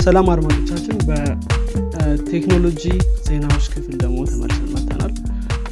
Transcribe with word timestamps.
ሰላም 0.00 0.26
አድማጮቻችን 0.32 0.96
በቴክኖሎጂ 1.08 2.82
ዜናዎች 3.26 3.64
ክፍል 3.72 3.94
ደግሞ 4.02 4.18
ተመልሰን 4.30 4.68
መተናል 4.74 5.12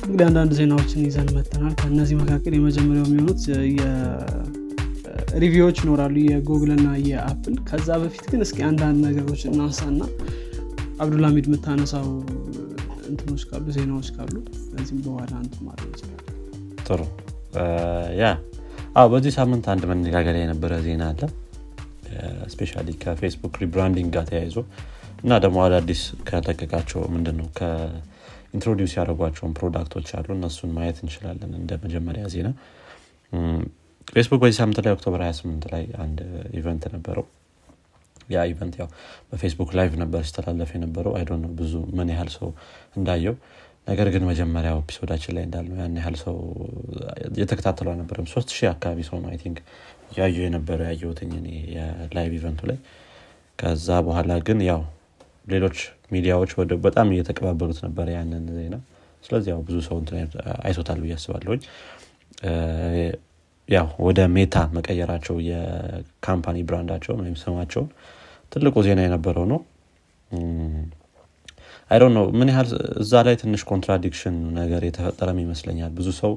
እንግዲህ 0.01 0.25
አንዳንድ 0.29 0.53
ዜናዎችን 0.59 1.01
ይዘን 1.07 1.29
መተናል 1.37 1.73
ከእነዚህ 1.81 2.17
መካከል 2.21 2.55
የመጀመሪያው 2.57 3.07
የሚሆኑት 3.09 3.43
review 5.43 5.64
ዎች 5.64 5.79
ይኖራሉ 5.83 6.17
የጉግል 6.25 6.71
እና 6.77 6.89
የአፕል። 7.07 7.55
ከዛ 7.69 7.89
በፊት 8.03 8.27
ግን 8.33 8.43
እስኪ 8.47 8.59
አንዳንድ 8.69 8.99
ነገሮች 9.07 9.43
እናንሳና 9.51 10.01
አብዱልሚድ 11.01 11.49
የምታነሳው 11.51 12.07
እንትኖች 13.11 13.43
ካሉ 13.51 13.67
ዜናዎች 13.77 14.11
ካሉ 14.17 14.35
ከዚህም 14.71 15.01
በኋላ 15.07 15.33
አንት 15.41 15.57
ይችላል 15.91 16.23
ጥሩ። 16.87 17.01
ያ። 18.21 18.27
በዚህ 19.13 19.33
ሳምንት 19.37 19.67
አንድ 19.73 19.83
መነጋገሪያ 19.91 20.43
የነበረ 20.45 20.75
ዜና 20.85 21.05
አለ 21.11 21.23
especially 22.53 22.73
ከፌስቡክ 23.03 23.55
rebranding 23.63 24.09
ጋር 24.17 24.25
ተያይዞ 24.31 24.57
እና 25.23 25.39
ደግሞ 25.45 25.59
አዳዲስ 25.65 26.01
ከለቀቃቸው 26.29 27.01
ምንድን 27.15 27.37
ነው 27.41 27.49
ከ 27.59 27.83
introduce 27.83 28.93
ያደረጓቸውን 28.99 29.55
product 29.59 29.91
ኦች 29.91 30.09
አሉ። 30.19 30.29
እነሱን 30.37 30.73
ማየት 30.77 30.99
እንችላለን 31.03 31.53
እንደ 31.61 31.73
መጀመሪያ 31.85 32.25
ዜና። 32.35 32.51
ፌስቡክ 34.09 34.41
በዚህ 34.43 34.59
ሳምንት 34.61 34.79
ላይ 34.85 34.93
October 34.97 35.23
28 35.25 35.67
ላይ 35.73 35.85
አንድ 36.05 36.19
event 36.59 36.85
ነበረው። 36.95 37.25
ያ 38.31 38.45
event 38.51 38.75
ያው 38.81 38.89
በፌስቡክ 39.31 39.71
live 39.79 39.93
ነበር 40.03 40.21
ሲተላለፍ 40.29 40.71
የነበረው። 40.77 41.13
I 41.19 41.21
don't 41.21 41.31
know 41.43 41.51
ብዙ 41.59 41.75
ምን 41.99 42.09
ያህል 42.15 42.31
ሰው 42.37 42.49
እንዳየው። 42.97 43.35
ነገር 43.89 44.09
ግን 44.15 44.23
መጀመሪያው 44.29 44.79
episode 44.83 45.09
ኣችን 45.09 45.35
ላይ 45.37 45.45
እንዳልነው 45.47 45.77
ያን 45.81 45.99
ያህል 46.01 46.17
ሰው 46.23 46.37
የተከታተሉ 47.41 47.87
አልነበረም። 47.93 48.27
ሶስት 48.33 48.49
ሺህ 48.57 48.69
አካባቢ 48.73 49.01
ሰው 49.09 49.19
ነው 49.23 49.31
think 49.43 49.59
ያዩ 50.11 50.37
የነበረው 50.45 50.87
ያየሁትኝ 50.89 51.33
የ 51.75 51.94
live 51.94 52.33
event 52.39 52.55
ኡ 52.55 52.61
ላይ። 52.71 52.79
ከዛ 53.59 53.89
በኋላ 54.07 54.33
ግን 54.47 54.59
ያው 54.69 54.81
ሌሎች 55.53 55.79
ሚዲያዎች 56.13 56.51
በጣም 56.87 57.09
እየተቀባበሉት 57.15 57.79
ነበር 57.87 58.07
ያንን 58.15 58.45
ዜና። 58.57 58.77
ስለዚህ 59.25 59.51
ያው 59.53 59.61
ብዙ 59.69 59.77
ሰው 59.87 59.97
አይቶታል 60.65 60.99
ብዬ 61.05 61.15
አስባለሁኝ። 61.17 61.63
ያው 63.69 63.87
ወደ 64.07 64.21
ሜታ 64.35 64.57
መቀየራቸው 64.77 65.37
የ 65.49 65.73
company 65.73 66.59
brand 66.69 66.88
ኣቸውን 66.88 67.23
ወይም 67.23 67.37
ስማቸውን 67.41 67.89
ትልቁ 68.53 68.77
ዜና 68.87 69.01
የነበረው 69.07 69.47
ነው። 69.53 69.61
I 71.91 71.93
don't 71.93 72.05
know 72.15 72.25
ምን 72.39 72.49
ያህል 72.53 72.69
እዛ 73.03 73.23
ላይ 73.27 73.35
ትንሽ 73.41 73.63
contradiction 73.71 74.37
ነገር 74.57 74.83
የተፈጠረም 74.87 75.39
ይመስለኛል። 75.43 75.91
ብዙ 75.99 76.09
ሰው 76.21 76.33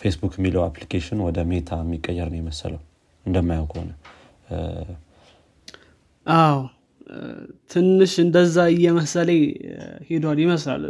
ፌስቡክ 0.00 0.34
የሚለው 0.38 0.62
application 0.66 1.18
ወደ 1.26 1.38
ሜታ 1.50 1.78
የሚቀየር 1.82 2.28
ነው 2.32 2.38
የመሰለው 2.40 2.80
እንደማየው 3.26 3.66
ከሆነ 3.72 3.90
አዎ 6.26 6.56
ትንሽ 7.72 8.12
እንደዛ 8.22 8.56
እየመሰለ 8.72 9.28
ሄዷል 10.08 10.38
ይመስላል። 10.44 10.84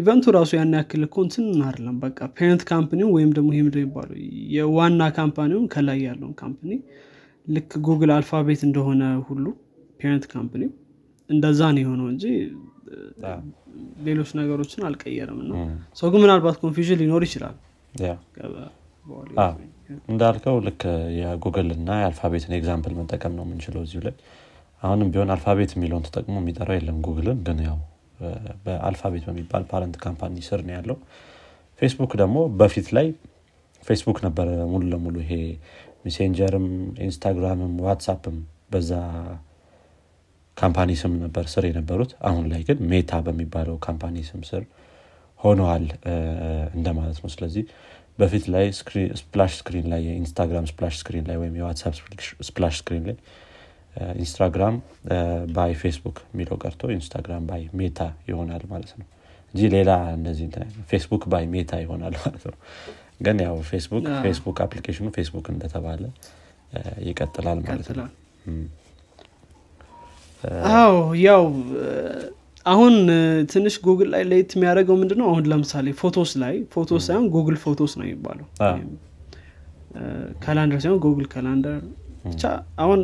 event 0.00 0.23
ኡ 0.23 0.32
ራሱ 0.36 0.50
ያን 0.58 0.72
ያክል 0.78 1.02
እኮ 1.06 1.16
እንትን 1.26 1.44
አይደለም። 1.66 1.96
በቃ 2.04 2.18
parent 2.36 2.62
company 2.70 3.00
ው 3.00 3.08
ወይም 3.16 3.30
ደግሞ 3.36 3.48
ይሄ 3.54 3.60
ምንድን 3.66 3.80
የሚባለው? 3.80 4.16
የዋና 4.56 5.02
company 5.18 5.48
ውን 5.48 5.66
ከላይ 5.74 6.00
ያለውን 6.08 6.34
company 6.40 6.72
ልክ 7.46 7.70
ጉግል 7.86 8.12
አልፋቤት 8.16 8.62
እንደሆነ 8.68 9.02
ሁሉ 9.28 9.44
parent 10.00 10.26
company 10.32 10.62
ው 10.62 10.70
እንደዛ 11.30 11.60
ነው 11.74 11.82
የሆነው 11.84 12.08
እንጂ 12.14 12.24
ሌሎች 14.06 14.30
ነገሮችን 14.38 14.82
አልቀየርም 14.88 15.38
እና 15.44 15.52
ሰው 16.00 16.08
ግን 16.12 16.20
ምናልባት 16.24 16.56
confusion 16.62 16.98
ሊኖር 17.00 17.22
ይችላል 17.26 17.56
እንዳልከው 20.08 20.56
ልክ 20.66 20.82
የጉግል 21.18 21.68
እና 21.76 21.90
የአልፋቤትን 22.00 22.54
example 22.58 22.92
መጠቀም 22.98 23.32
ነው 23.38 23.44
የምንችለው 23.46 23.82
እዚሁ 23.86 24.00
ላይ። 24.06 24.14
አሁንም 24.82 25.10
ቢሆን 25.12 25.32
አልፋቤት 25.34 25.72
የሚለውን 25.76 26.06
ተጠቅሞ 26.06 26.34
የሚጠራው 26.40 26.76
የለም 26.78 26.96
ጉግልን 27.06 27.38
ግን 27.46 27.58
ያው 27.66 27.76
በአልፋቤት 28.64 29.24
በሚባል 29.28 29.64
parent 29.70 29.96
company 30.04 30.34
ስር 30.48 30.60
ነው 30.66 30.74
ያለው። 30.76 30.96
ፌስቡክ 31.82 32.12
ደግሞ 32.22 32.38
በፊት 32.60 32.88
ላይ 32.96 33.06
ፌስቡክ 33.86 34.18
ነበረ 34.26 34.48
ሙሉ 34.72 34.82
ለሙሉ 34.92 35.16
ይሄ 35.24 35.32
ሜሴንጀርም 36.04 36.66
ኢንስታግራምም 37.06 37.74
ዋትሳፕም 37.86 38.36
በዛ 38.72 38.92
company 40.56 40.90
ስም 41.00 41.12
ነበር 41.22 41.44
ስር 41.52 41.64
የነበሩት። 41.68 42.12
አሁን 42.28 42.44
ላይ 42.52 42.60
ግን 42.68 42.78
ሜታ 42.90 43.12
በሚባለው 43.26 43.76
company 43.86 44.16
ስም 44.28 44.42
ስር 44.50 44.62
ሆነዋል 45.40 45.84
እንደማለት 46.76 47.18
ነው። 47.22 47.30
ስለዚህ 47.34 47.64
በፊት 48.18 48.44
ላይ 48.54 48.66
splash 49.20 49.52
screen 49.58 49.86
ላይ 49.92 50.02
የኢንስታግራም 50.08 50.66
splash 50.70 50.94
screen 51.00 51.24
ላይ 51.30 51.36
ወይም 51.42 51.54
የዋትሳፕ 51.60 51.94
splash 52.48 52.74
screen 52.80 53.04
ላይ 53.08 53.16
Instagram 54.20 54.76
by 55.56 55.72
Facebook 55.82 56.16
የሚለው 56.30 56.56
ቀርቶ 56.62 56.90
Instagram 56.94 57.42
by 57.50 57.62
Meta 57.80 57.98
ይሆናል 58.30 58.62
ማለት 58.72 58.92
ነው። 59.00 59.06
እንጂ 59.54 59.62
ሌላ 59.74 59.90
እንደዚህ 60.14 60.46
Facebook 60.90 61.24
by 61.32 61.44
Meta 61.52 61.72
ይሆናል 61.82 62.14
ማለት 62.22 62.44
ነው። 62.48 62.56
ግን 63.20 63.36
ያው 63.44 63.56
ፌስቡክ 63.68 64.06
ፌስቡክ 64.24 64.58
application 64.64 65.01
ኑ 65.01 65.08
ፌስቡክ 65.16 65.48
እንደተባለ 65.52 66.02
ይቀጥላል 67.08 67.58
ማለት 67.68 67.90
ነው። 67.98 68.08
አዎ 70.74 70.96
ያው 71.20 71.44
አሁን 72.66 72.94
ትንሽ 73.52 73.74
ጉግል 73.84 74.08
ላይ 74.12 74.22
ለየት 74.30 74.52
የሚያደርገው 74.56 74.96
ምንድነው? 75.00 75.26
አሁን 75.30 75.44
ለምሳሌ 75.52 75.86
Photos 76.00 76.30
ላይ 76.42 76.54
Photos 76.74 77.02
ሳይሆን 77.08 77.26
Google 77.34 77.56
Photos 77.64 77.92
ነው 77.98 78.06
የሚባለው። 78.06 78.46
Calendar 80.44 80.80
ሳይሆን 80.84 81.00
Google 81.04 81.26
Calendar። 81.32 81.76
ብቻ 82.26 82.42
አሁን 82.82 83.00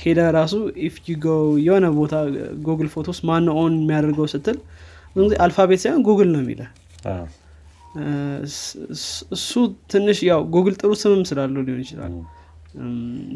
ሄደ 0.00 0.20
ራሱ 0.36 0.54
if 0.86 0.96
you 1.08 1.19
go 1.19 1.26
የሆነ 1.66 1.86
ቦታ 1.98 2.14
Google 2.66 2.88
Photos 2.94 3.18
ማን 3.28 3.44
own 3.54 3.74
የሚያደርገው 3.78 4.26
ስትል 4.32 4.58
አልፋቤት 5.44 5.80
ሳይሆን 5.84 6.02
ጉግል 6.08 6.28
ነው 6.34 6.40
የሚለ 6.42 6.62
እሱ 9.36 9.52
ትንሽ 9.92 10.18
ያው 10.28 10.40
ጉግል 10.54 10.74
ጥሩ 10.80 10.90
ስምም 11.02 11.22
ስላለው 11.30 11.62
ሊሆን 11.68 11.80
ይችላል። 11.84 12.12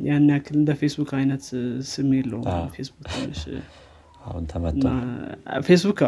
ያን 0.09 0.27
ያክል 0.33 0.57
እንደ 0.61 0.73
ፌስቡክ 0.81 1.11
አይነት 1.19 1.45
ስም 1.93 2.11
የለውም። 2.19 2.45
ፌስቡክ 2.75 3.07
ትንሽ 3.15 3.41
አሁን 4.23 4.45
ፌስቡክ 5.67 6.01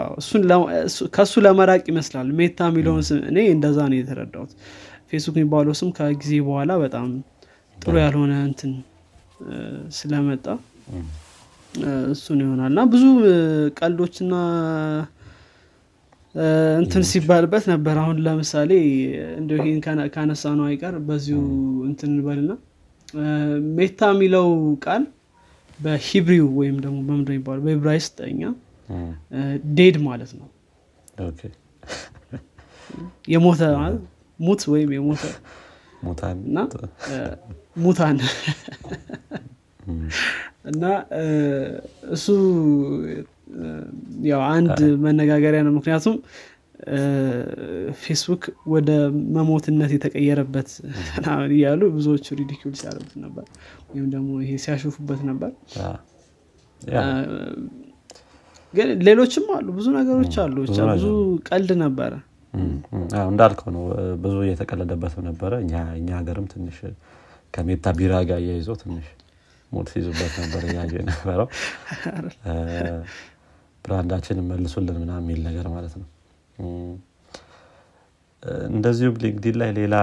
ከእሱ 1.17 1.33
ለመራቅ 1.47 1.83
ይመስላል። 1.91 2.29
ሜታ 2.39 2.69
የሚለውን 2.71 3.05
ስም 3.09 3.21
እኔ 3.31 3.39
እንደዛ 3.55 3.79
ነው 3.91 3.99
የተረዳሁት። 4.01 4.53
ፌስቡክ 5.11 5.37
የሚባለው 5.39 5.75
ስም 5.81 5.91
ከጊዜ 5.99 6.33
በኋላ 6.47 6.73
በጣም 6.85 7.09
ጥሩ 7.79 7.95
ያልሆነ 8.05 8.33
እንትን 8.49 8.73
ስለመጣ 9.97 10.47
እሱን 12.13 12.41
ይሆናል። 12.45 12.71
እና 12.73 12.83
ብዙ 12.93 13.05
ቀልዶችና 13.79 14.35
እንትን 16.81 17.03
ሲባልበት 17.11 17.65
ነበር። 17.73 17.97
አሁን 18.03 18.17
ለምሳሌ 18.27 18.71
እንደ 19.39 19.51
ይህን 19.61 19.81
ካነሳ 20.15 20.55
ነው 20.59 20.65
አይቀር 20.69 20.95
በዚሁ 21.09 21.41
እንትን 21.89 22.11
እንበልና 22.13 22.53
ሜታ 23.77 24.09
የሚለው 24.13 24.47
ቃል 24.85 25.03
በሂብሪው 25.79 26.47
ወይም 26.59 26.77
ደግሞ 26.85 26.97
በምንድ 27.07 27.29
የሚባለው? 27.31 27.62
በዕብራይስጥኛ 27.67 28.41
ዴድ 29.77 29.97
ማለት 30.07 30.33
ነው። 30.41 30.49
የሞተ 33.29 33.61
ማለት 33.77 34.03
ሙት 34.39 34.62
ወይም 34.73 34.91
የሞተ 34.97 35.23
እና 36.43 36.59
ሙታን 37.77 38.19
እና 40.71 40.83
እሱ 42.12 42.27
ያው 44.31 44.41
አንድ 44.51 44.77
መነጋገሪያ 45.05 45.61
ነው። 45.67 45.73
ምክንያቱም 45.79 46.17
ፌስቡክ 48.00 48.43
ወደ 48.72 48.91
መሞትነት 49.37 49.91
የተቀየረበት 49.97 50.71
እያሉ 51.55 51.81
ብዙዎቹ 51.95 52.27
ሪዲኪል 52.41 52.72
ሲያደርጉት 52.81 53.17
ነበር። 53.25 53.45
ወይም 53.91 54.06
ደግሞ 54.15 54.31
ይሄ 54.45 54.53
ሲያሾፉበት 54.65 55.21
ነበር። 55.31 55.50
ግን 58.75 58.88
ሌሎችም 59.06 59.47
አሉ። 59.56 59.67
ብዙ 59.76 59.87
ነገሮች 59.99 60.37
አሉ። 60.44 60.56
ብዙ 60.93 61.06
ቀልድ 61.49 61.70
ነበረ። 61.85 62.12
እንዳልከው 63.29 63.70
ነው። 63.76 63.85
ብዙ 64.25 64.35
እየተቀለደበትም 64.47 65.25
ነበረ። 65.31 65.53
እኛ 65.64 65.73
ሀገርም 66.19 66.47
ትንሽ 66.53 66.79
ከሜታ 67.55 67.87
ቢራ 67.99 68.14
ጋር 68.29 68.38
እያይዞ 68.43 68.69
ትንሽ 68.82 69.06
ሞት 69.70 69.88
ሲይዙበት 69.93 70.35
ነበር 70.43 70.62
እያዩ 70.69 70.93
የነበረው። 70.99 71.49
ብራንዳችን 73.85 74.38
መልሱልን 74.50 74.97
ምና 75.00 75.12
የሚል 75.20 75.41
ነገር 75.47 75.67
ማለት 75.73 75.94
ነው 76.00 76.06
እንደዚሁም 78.71 79.15
ሊንክዲን 79.23 79.56
ላይ 79.61 79.71
ሌላ 79.79 79.97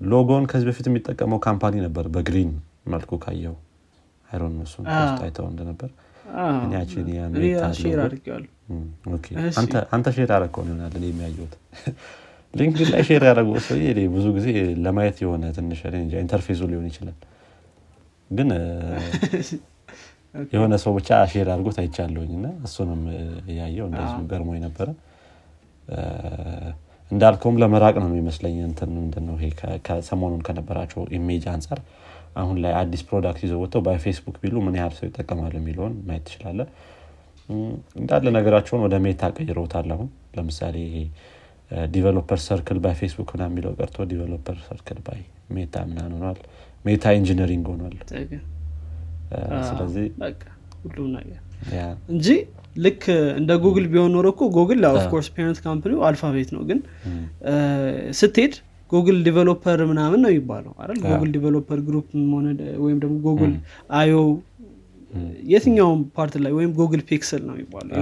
ሎጎን 0.00 0.44
ከዚህ 0.50 0.66
በፊት 0.68 0.86
የሚጠቀመው 0.90 1.38
ካምፓኒ 1.46 1.74
ነበር 1.86 2.04
በግሪን 2.14 2.50
መልኩ 2.86 3.18
ካየው 3.24 3.56
አይሮን 4.30 4.56
እሱን 4.64 4.86
አይተው 5.22 5.46
እንደነበር። 5.50 5.90
አንተ 9.92 10.08
ሼር 10.16 10.30
አረከውን 10.36 10.68
ይሆናል 10.70 10.92
እኔ 10.98 11.04
የሚያየሁት። 11.10 11.54
ሊንክድን 12.54 12.88
ላይ 12.92 13.02
share 13.08 13.22
ያደረገው 13.28 13.56
ሰው 13.66 13.76
ብዙ 14.14 14.26
ጊዜ 14.36 14.48
ለማየት 14.84 15.18
የሆነ 15.24 15.50
ትንሽ 15.58 15.80
interface 16.22 16.53
ኡ 16.53 16.60
ሊሆን 16.72 16.86
ይችላል። 16.90 17.18
ግን 18.30 18.48
የሆነ 20.54 20.74
ሰው 20.82 20.92
ብቻ 20.96 21.08
share 21.30 21.48
አድርጎት 21.52 21.78
አይቻለሁኝ 21.82 22.32
እና 22.36 22.48
እሱንም 22.66 23.00
እያየው 23.48 23.86
እንደዚሁ 23.88 24.18
ገርሞ 24.32 24.50
ነበረ 24.64 24.88
እንዳልከውም 27.10 27.56
ለመራቅ 27.60 27.94
ነው 28.00 28.08
የሚመስለኝ 28.10 28.56
እንትን 28.66 28.90
ምንድነው 28.96 29.36
ይሄ 29.38 29.48
ከሰሞኑን 29.86 30.42
ከነበራቸው 30.48 31.02
image 31.16 31.44
አንጻር 31.54 31.78
አሁን 32.40 32.56
ላይ 32.62 32.72
አዲስ 32.80 33.02
product 33.08 33.40
ይዘው 33.46 33.60
ወጥተው 33.62 33.82
በፌስቡክ 33.86 34.36
ቢሉ 34.42 34.56
ምን 34.66 34.76
ያህል 34.80 34.94
ሰው 34.98 35.06
ይጠቀማሉ 35.08 35.52
የሚለውን 35.60 35.94
ማየት 36.08 36.24
ትችላለ 36.28 36.60
እንዳለ 37.98 38.26
ነገራቸውን 38.36 38.82
ወደ 38.86 38.96
ሜታ 39.06 39.30
ቀይረውታል 39.36 39.88
አሁን። 39.94 40.08
ለምሳሌ 40.36 40.76
ይሄ 40.86 40.96
Developer 41.90 42.40
Circle 42.44 42.78
by 42.84 42.94
Facebook 43.00 43.28
ምና 43.34 43.42
የሚለው 43.50 43.72
ቀርቶ 43.78 44.06
Developer 44.12 44.56
Circle 44.68 44.98
by 45.06 45.20
Meta 45.56 45.84
ምናን 45.90 46.12
ሆኗል። 46.16 46.38
Meta 46.84 47.12
Engineering 47.18 47.66
ሆኗል። 47.72 47.96
ስለዚህ 49.68 50.06
ሁሉም 50.84 51.08
ነገር 51.16 51.38
እንጂ 52.14 52.26
ልክ 52.84 53.02
እንደ 53.38 53.52
ጉግል 53.64 53.86
ቢሆን 53.92 54.10
ኖሮ 54.14 54.26
እኮ 54.34 54.42
ጉግል 54.56 54.82
of 54.90 55.00
course 55.00 55.28
parent 55.34 55.58
company 55.64 55.92
ው 55.92 56.00
አልፋቤት 56.08 56.50
ነው። 56.56 56.62
ግን 56.68 56.78
ስትሄድ 58.20 58.54
Google 58.90 59.18
Developer 59.26 59.80
ምናምን 59.90 60.20
ነው 60.24 60.30
የሚባለው 60.32 60.72
አይደል? 60.80 60.98
Google 61.04 61.30
Developer 61.34 61.80
Group 61.88 62.06
ሆነ 62.32 62.46
ወይም 62.84 62.98
ደግሞ 63.02 63.16
ጉግል 63.26 63.52
አዮ 63.98 64.14
የትኛውም 65.50 66.00
part 66.16 66.34
ላይ 66.42 66.52
ወይም 66.58 66.72
Google 66.78 67.02
Pixel 67.08 67.42
ነው 67.48 67.54
የሚባለው። 67.56 67.96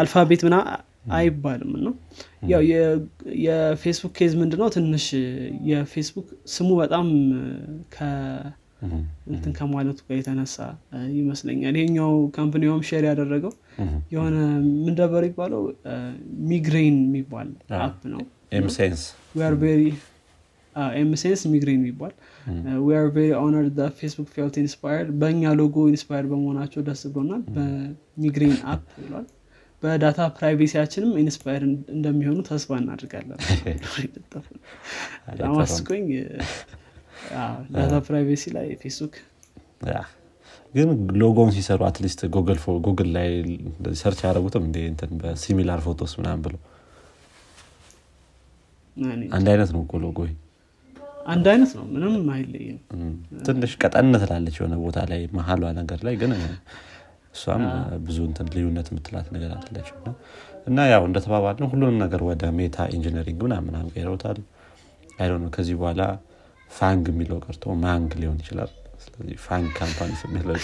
አልፋቤት 0.00 0.42
ምና 0.46 0.56
አይባልም። 1.14 1.72
ነው 1.86 1.94
ያው 2.50 2.60
የፌስቡክ 3.44 4.12
case 4.18 4.32
ምንድነው? 4.40 4.68
ትንሽ 4.76 5.06
የፌስቡክ 5.70 6.26
ስሙ 6.54 6.68
በጣም 6.82 7.06
እንትን 9.30 9.52
ከማለቱ 9.58 9.98
ጋር 10.06 10.16
የተነሳ 10.18 10.56
ይመስለኛል። 11.14 11.76
ይሄኛው 11.80 12.12
company 12.36 12.65
ውም 12.65 12.82
share 12.88 13.04
ያደረገው 13.10 13.52
የሆነ 14.14 14.36
ምንደበር 14.78 15.24
ይባለው 15.28 15.62
ሚግሬን 16.50 16.96
የሚባል 17.04 17.50
app 17.80 18.00
ነው። 18.14 18.22
M-sense 20.98 21.42
Migraine 21.52 21.78
የሚባል 21.78 22.12
we're 22.86 23.06
very 23.14 23.30
honored 23.42 23.66
Facebook 23.98 24.28
felt 24.34 24.56
inspired 24.62 25.10
በእኛ 25.20 25.52
logo 25.58 25.86
inspired 25.92 26.28
በመሆናቸው 26.32 26.82
ደስ 26.88 27.02
ብሎናል። 27.14 27.42
በ 27.56 27.76
Migraine 27.76 28.56
app 28.72 28.84
ብሏል። 29.00 29.26
በ 29.82 29.95
data 29.95 30.20
privacy 30.36 30.68
ያችንም 30.68 31.10
inspire 31.22 31.62
እንደሚሆኑ 31.94 32.38
ተስፋ 32.48 32.76
እናድርጋለን 32.80 33.38
በጣም 35.28 35.56
አስቆኝ 35.64 36.06
data 37.74 37.94
privacy 38.06 38.44
ላይ 38.56 38.66
ፌስቡክ። 38.82 39.14
ግን 40.74 40.88
ሎጎውን 41.22 41.50
ሲሰሩ 41.56 41.80
at 41.88 41.97
least 41.97 42.20
ጉግል 42.84 43.08
ላይ 43.16 43.28
search 44.00 44.20
ያደረጉትም 44.26 44.64
እንደ 44.64 44.78
በ 45.20 45.33
similar 45.33 45.80
photos 45.86 46.12
ምናምን 46.20 46.40
ብሎ 46.46 46.54
አንድ 49.36 49.46
አይነት 49.52 49.70
ነው 49.74 49.80
እኮ 49.84 50.00
ሎጎ 50.04 50.18
አንድ 51.26 51.46
አይነት 51.52 51.70
ነው 51.78 51.84
ምንም 51.94 52.26
አይለይም። 52.34 52.78
ትንሽ 53.46 53.72
ቀጠን 53.80 54.12
ትላለች 54.22 54.56
የሆነ 54.58 54.74
ቦታ 54.82 54.98
ላይ 55.10 55.20
መሀሏ 55.38 55.70
ነገር 55.78 56.00
ላይ 56.06 56.16
ግን 56.22 56.32
እሷም 57.34 57.62
ብዙ 58.04 58.18
እንትን 58.28 58.48
ልዩነት 58.54 58.88
የምትላት 58.92 59.28
ነገር 59.36 59.52
አለችው 59.58 59.96
እና 60.66 60.78
ያው 60.92 61.02
እንደተባባልነው 61.08 61.68
ሁሉንም 61.72 61.96
ነገር 62.04 62.20
ወደ 62.28 62.44
ሜታ 62.58 62.86
engineering 62.96 63.40
ምናምን 63.46 63.88
ቀይረውታል 63.94 64.38
አይ 65.18 65.26
ከዚህ 65.56 65.74
በኋላ 65.80 66.02
ፋንግ 66.70 67.04
የሚለው 67.12 67.38
ቀርቶ 67.44 67.74
ማንግ 67.82 68.10
ሊሆን 68.20 68.38
ይችላል። 68.42 68.70
ስለዚህ 69.04 69.36
ፋንግ 69.44 69.68
company 69.78 70.12
የሚለው 70.26 70.56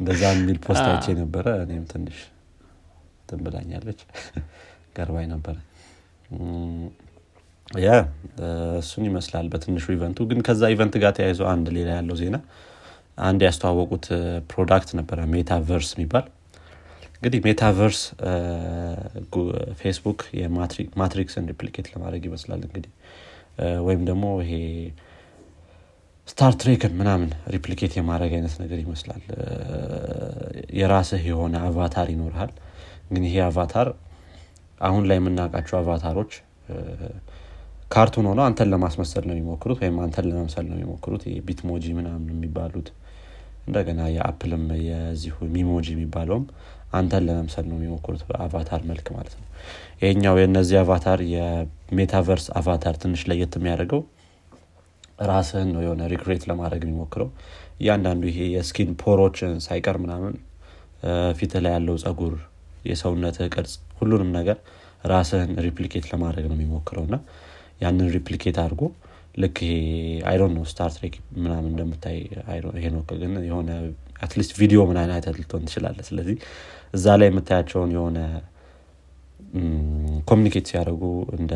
እንደዛ 0.00 0.22
የሚል 0.34 0.58
post 0.66 0.86
አይቼ 0.88 1.06
ነበረ። 1.20 1.46
እኔም 1.64 1.84
ትንሽ 1.92 2.18
ትንብላኛለች 3.28 4.00
ገርሞኝ 4.96 5.26
ነበረ። 5.34 5.56
ያ 7.80 7.90
እሱን 8.80 9.04
ይመስላል 9.08 9.46
በትንሹ 9.52 9.86
event 9.96 10.10
ኡ። 10.10 10.18
ግን 10.30 10.40
ከዛ 10.46 10.70
event 10.74 10.94
ጋር 11.02 11.12
ተያይዞ 11.18 11.40
አንድ 11.52 11.66
ሌላ 11.76 11.88
ያለው 11.98 12.16
ዜና 12.20 12.36
አንድ 13.18 13.40
ያስተዋወቁት 13.46 14.06
product 14.50 14.90
ነበረ 14.98 15.18
ሜታቨርስ 15.32 15.90
የሚባል። 15.94 16.26
እንግዲህ 17.14 17.40
ሜታቨርስ 17.46 18.00
ፌስቡክ 19.80 20.20
የማትሪክስን 20.40 21.48
replicate 21.50 21.88
ለማድረግ 21.92 22.22
ይመስላል 22.28 22.60
እንግዲህ 22.66 22.90
ወይም 23.86 24.02
ደግሞ 24.08 24.24
ይሄ 24.42 24.52
ስታር 26.28 26.52
ትሬክን 26.60 26.92
ምናምን 26.98 27.30
replicate 27.54 27.92
የማድረግ 27.96 28.32
አይነት 28.36 28.54
ነገር 28.62 28.78
ይመስላል። 28.82 29.22
የራስህ 30.78 31.22
የሆነ 31.30 31.54
avatar 31.66 32.08
ይኖርሃል። 32.12 32.52
ግን 33.10 33.24
ይሄ 33.28 33.36
avatar 33.46 33.88
አሁን 34.80 35.04
ላይ 35.08 35.18
የምናውቃቸው 35.18 35.76
avatar 35.80 36.11
ኦች 36.11 36.32
ካርቱን 37.92 38.26
ሆነው 38.30 38.44
አንተን 38.46 38.68
ለማስመሰል 38.72 39.24
ነው 39.28 39.34
የሚሞክሩት 39.34 39.78
ወይም 39.82 39.96
አንተን 40.04 40.26
ለመምሰል 40.28 40.64
ነው 40.68 40.76
የሚሞክሩት። 40.76 41.22
ቢትሞጂ 41.46 41.84
ምናምን 41.98 42.28
የሚባሉት 42.34 42.88
እንደገና 43.66 44.02
የአፕልም 44.14 44.62
የዚሁ 44.86 45.36
ሚሞጂ 45.54 45.86
የሚባለውም 45.94 46.44
አንተን 46.90 47.24
ለመምሰል 47.26 47.64
ነው 47.70 47.76
የሚሞክሩት 47.78 48.22
በ 48.28 48.41
avatar 48.41 48.80
መልክ 48.88 49.06
ማለት 49.16 49.34
ነው። 49.38 49.46
ይሄኛው 50.00 50.36
የእነዚህ 50.40 50.76
avatar 50.80 51.20
የሜታቨርስ 51.32 52.46
avatar 52.58 52.96
ትንሽ 53.02 53.22
ለየት 53.30 53.54
የሚያደርገው 53.58 54.02
ራስህን 55.28 55.68
ነው 55.74 55.80
የሆነ 55.84 56.02
recreate 56.12 56.44
ለማድረግ 56.50 56.82
የሚሞክረው። 56.84 57.28
እያንዳንዱ 57.80 58.22
ይሄ 58.30 58.40
የ 58.54 58.66
skin 58.66 58.90
pore 59.02 59.22
ኦችን 59.22 59.52
ሳይቀር 59.66 59.96
ምናምን 60.04 60.34
ፊት 61.38 61.52
ላይ 61.64 61.72
ያለው 61.76 61.96
ጸጉር 62.02 62.34
የሰውነትህ 62.84 63.48
ቅርጽ 63.54 63.72
ሁሉንም 63.98 64.30
ነገር 64.38 64.56
ራስህን 65.04 65.52
replicate 65.66 66.06
ለማድረግ 66.12 66.44
ነው 66.50 66.56
የሚሞክረው። 66.58 67.04
እና 67.08 67.16
ያንን 67.80 68.08
replicate 68.16 68.56
አድርጎ 68.62 68.82
ልክ 69.42 69.58
ይሄ 69.64 69.74
I 70.30 70.34
don't 70.34 70.52
know 70.56 70.64
ስታር 70.70 70.90
ትሬክ 70.96 71.14
ምናምን 71.38 71.68
እንደምታይ 71.72 72.18
ነው 72.64 72.72
ግን 73.22 73.34
የሆነ 73.48 73.70
at 74.22 74.31
least 74.31 74.52
ቪዲዮ 74.60 74.80
ምናምን 74.90 75.12
አይተህ 75.14 75.36
ልትሆን 75.38 75.62
ትችላለ 75.68 75.98
ስለዚህ 76.08 76.36
እዛ 76.94 77.14
ላይ 77.20 77.28
የምታያቸውን 77.30 77.92
የሆነ 77.96 78.18
communicate 80.28 80.66
ሲያደርጉ 80.70 81.04
እንደ 81.38 81.52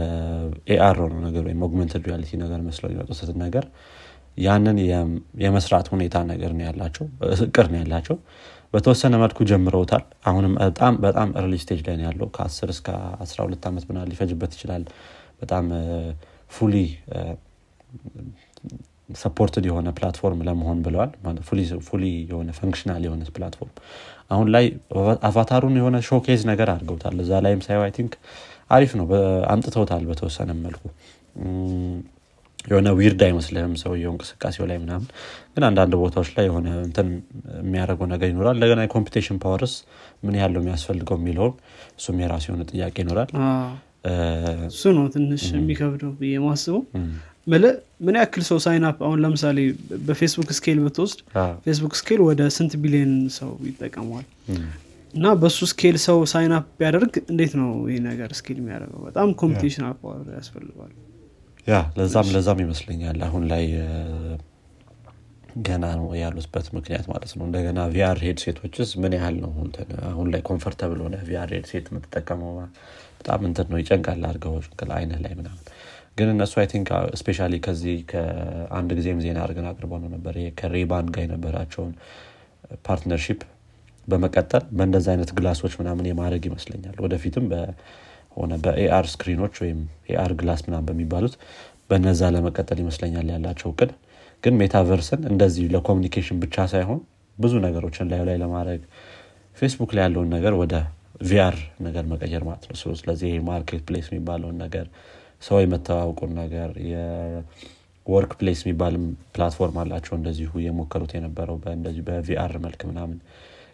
AR 0.75 0.99
ነው 1.05 1.21
ነገር 1.27 1.43
ወይም 1.49 1.61
augmented 1.67 2.05
reality 2.09 2.33
ነገር 2.43 2.61
መስለው 2.69 2.89
የሚመጡትን 2.91 3.39
ነገር 3.45 3.65
ያንን 4.39 4.79
የመስራት 5.43 5.87
ሁኔታ 5.93 6.17
ነገር 6.33 6.53
ነው 6.59 6.65
ያላቸው 6.69 7.05
እቅድ 7.47 7.67
ነው 7.73 7.79
ያላቸው። 7.83 8.17
በተወሰነ 8.75 9.15
መልኩ 9.23 9.39
ጀምረውታል። 9.51 10.05
አሁንም 10.25 10.55
በጣም 10.63 10.95
በጣም 11.01 11.29
early 11.41 11.55
stage 11.63 11.81
ላይ 11.89 11.97
ያለው። 12.07 12.29
ከ10 12.37 12.71
እስከ 12.75 12.89
12 13.25 13.69
ዓመት 13.71 13.85
ምናምን 13.91 13.99
ሊፈጅበት 14.11 14.53
ይችላል። 14.57 14.85
በጣም 15.41 15.67
fully 16.51 16.75
supported 19.19 19.65
የሆነ 19.69 19.89
platform 19.97 20.41
ለመሆን 20.47 20.79
ብለዋል። 20.85 21.11
fully 21.89 22.03
የሆነ 22.31 22.51
functional 22.59 23.03
የሆነ 23.07 23.25
platform 23.37 23.75
አሁን 24.31 24.49
ላይ 24.55 24.65
avatar 25.29 25.56
ኡን 25.56 25.75
የሆነ 25.81 25.97
showcase 26.09 26.43
ነገር 26.51 26.69
አድርገውታል። 26.75 27.17
እዛ 27.25 27.41
ላይም 27.45 27.61
ሳየው 27.67 27.79
I 27.83 27.93
think 27.97 28.13
አሪፍ 28.71 28.93
ነው። 29.01 29.07
አምጥተውታል 29.53 30.05
በተወሰነ 30.11 30.51
መልኩ። 30.63 30.83
የሆነ 32.65 32.89
weird 32.99 33.21
አይመስልህም 33.27 33.73
ሰውየው 33.81 34.13
እንቅስቃሴው 34.13 34.67
ላይ 34.71 34.79
ምናምን። 34.83 35.09
ግን 35.55 35.65
አንዳንድ 35.69 35.95
ቦታዎች 36.03 36.31
ላይ 36.37 36.45
የሆነ 36.49 36.69
እንትን 36.85 37.09
የሚያደርገው 37.61 38.07
ነገር 38.13 38.29
ይኖራል። 38.33 38.55
እንደገና 38.59 38.81
የ 38.85 38.93
computation 38.93 39.39
power 39.43 39.66
ስ 39.66 39.75
ምን 40.23 40.37
ያለው 40.41 40.61
የሚያስፈልገው 40.63 41.19
የሚለውን 41.21 41.53
እሱም 41.99 42.23
የራሱ 42.25 42.47
የሆነ 42.51 42.65
ጥያቄ 42.73 42.97
ይኖራል 43.05 43.31
እሱ 44.69 44.83
ነው 44.97 45.05
ትንሽ 45.15 45.45
የሚከብደው 45.55 46.11
ብዬ 46.19 46.35
ማስበው 46.45 46.81
ምን 48.05 48.17
ያክል 48.19 48.43
ሰው 48.49 48.59
sign 48.65 48.87
up 48.87 48.99
አሁን 49.07 49.19
ለምሳሌ 49.25 49.59
በፌስቡክ 50.07 50.51
scale 50.59 50.79
ብትወስድ 50.85 51.21
ፌስቡክ 51.67 51.95
scale 52.01 52.21
ወደ 52.29 52.43
ስንት 52.57 52.73
ቢሊዮን 52.83 53.13
ሰው 53.37 53.51
ይጠቀመዋል? 53.69 54.27
እና 55.15 55.27
በሱ 55.43 55.59
scale 55.73 55.97
ሰው 56.07 56.19
sign 56.33 56.54
up 56.54 56.65
ቢያደርግ 56.79 57.13
እንዴት 57.25 57.53
ነው 57.61 57.69
ይህ 57.91 58.01
ነገር 58.09 58.31
scale 58.39 58.59
የሚያደርገው? 58.63 59.01
በጣም 59.09 59.29
computation 59.43 59.85
power 60.01 60.25
ያስፈልገዋል። 60.39 60.93
ያ 61.67 61.77
ለዛም 61.99 62.31
ለዛም 62.35 62.59
ይመስለኛል 62.65 63.21
አሁን 63.29 63.45
ላይ 63.53 63.65
ገና 65.67 65.85
ነው 65.99 66.09
ያሉበት 66.21 66.67
ምክንያት 66.77 67.07
ማለት 67.11 67.33
ነው። 67.37 67.45
እንደገና 67.49 67.81
VR 67.93 68.19
headset 68.25 68.39
ኦችስ 68.45 68.91
ምን 69.03 69.13
ያህል 69.19 69.37
ነው 69.45 69.51
አሁን 70.09 70.27
ላይ 70.33 70.41
comfortable 70.49 71.01
ሆነ 71.05 71.17
VR 71.29 71.51
headset 71.55 71.87
የምትጠቀመው 71.91 72.53
በጣም 73.25 73.43
እንትን 73.49 73.67
ነው 73.73 73.79
ይጨንቃል 73.81 74.23
አድርገው 74.29 74.55
አይንህ 74.97 75.19
ላይ 75.25 75.33
ምናምን። 75.39 75.63
ግን 76.19 76.29
እነሱ 76.33 76.55
I 76.61 76.67
think 76.73 76.89
especially 77.21 77.39
ከዚህ 77.65 77.97
ከአንድ 78.11 78.91
ጊዜም 78.99 79.21
ዜና 79.25 79.39
አድርገን 79.45 79.67
አቅርበው 79.71 79.99
ነው 80.03 80.11
ነበር። 80.15 80.35
ከሬባን 80.59 81.07
ጋር 81.15 81.23
የነበራቸውን 81.25 81.93
partnership 82.87 83.41
በመቀጠል 84.09 84.65
በእንደዚ 84.77 85.07
አይነት 85.13 85.31
glass 85.37 85.58
ኦች 85.58 85.75
ምናምን 85.81 86.09
የማድረግ 86.11 86.45
ይመስለኛል። 86.49 86.97
ወደፊትም 87.05 87.47
ሆነ 88.37 88.53
በ 88.65 88.86
AR 88.86 89.07
screen 89.13 89.38
ኦች 89.38 89.55
ወይም 89.63 89.81
AR 90.11 90.33
glass 90.41 90.63
ምናምን 90.67 90.87
በሚባሉት 90.89 91.35
በነዛ 91.91 92.31
ለመቀጠል 92.35 92.79
ይመስለኛል 92.83 93.29
ያላቸው 93.35 93.71
እቅድ። 93.73 93.91
ግን 94.43 94.57
ሜታቨርስን 94.61 95.23
እንደዚህ 95.31 95.67
ለ 95.75 95.83
communication 95.83 96.39
ብቻ 96.45 96.67
ሳይሆን 96.73 97.01
ብዙ 97.39 97.55
ነገሮችን 97.67 98.11
ላዩ 98.11 98.23
ላይ 98.29 98.37
ለማድረግ 98.43 98.83
ፌስቡክ 99.57 99.91
ላይ 99.97 100.05
ያለውን 100.07 100.29
ነገር 100.37 100.55
ወደ 100.61 100.75
VR 101.21 101.57
ነገር 101.81 102.05
መቀየር 102.11 102.43
ማለት 102.49 102.65
ነው። 102.71 102.77
ስለዚህ 103.01 103.33
marketplace 103.49 104.07
የሚባለውን 104.11 104.57
ነገር 104.65 104.87
ሰው 105.43 105.59
የመተዋወቁን 105.61 106.31
ነገር 106.41 106.71
የ 106.91 108.33
workplace 108.41 108.61
የሚባልም 108.65 109.05
platform 109.35 109.77
አላቸው 109.83 110.15
እንደዚሁ 110.19 110.53
የሞከሩት 110.65 111.13
የነበረው 111.17 111.59
እንደዚሁ 111.75 112.05
በ 112.09 112.32
VR 112.32 112.55
መልክ 112.65 112.81
ምናምን። 112.91 113.19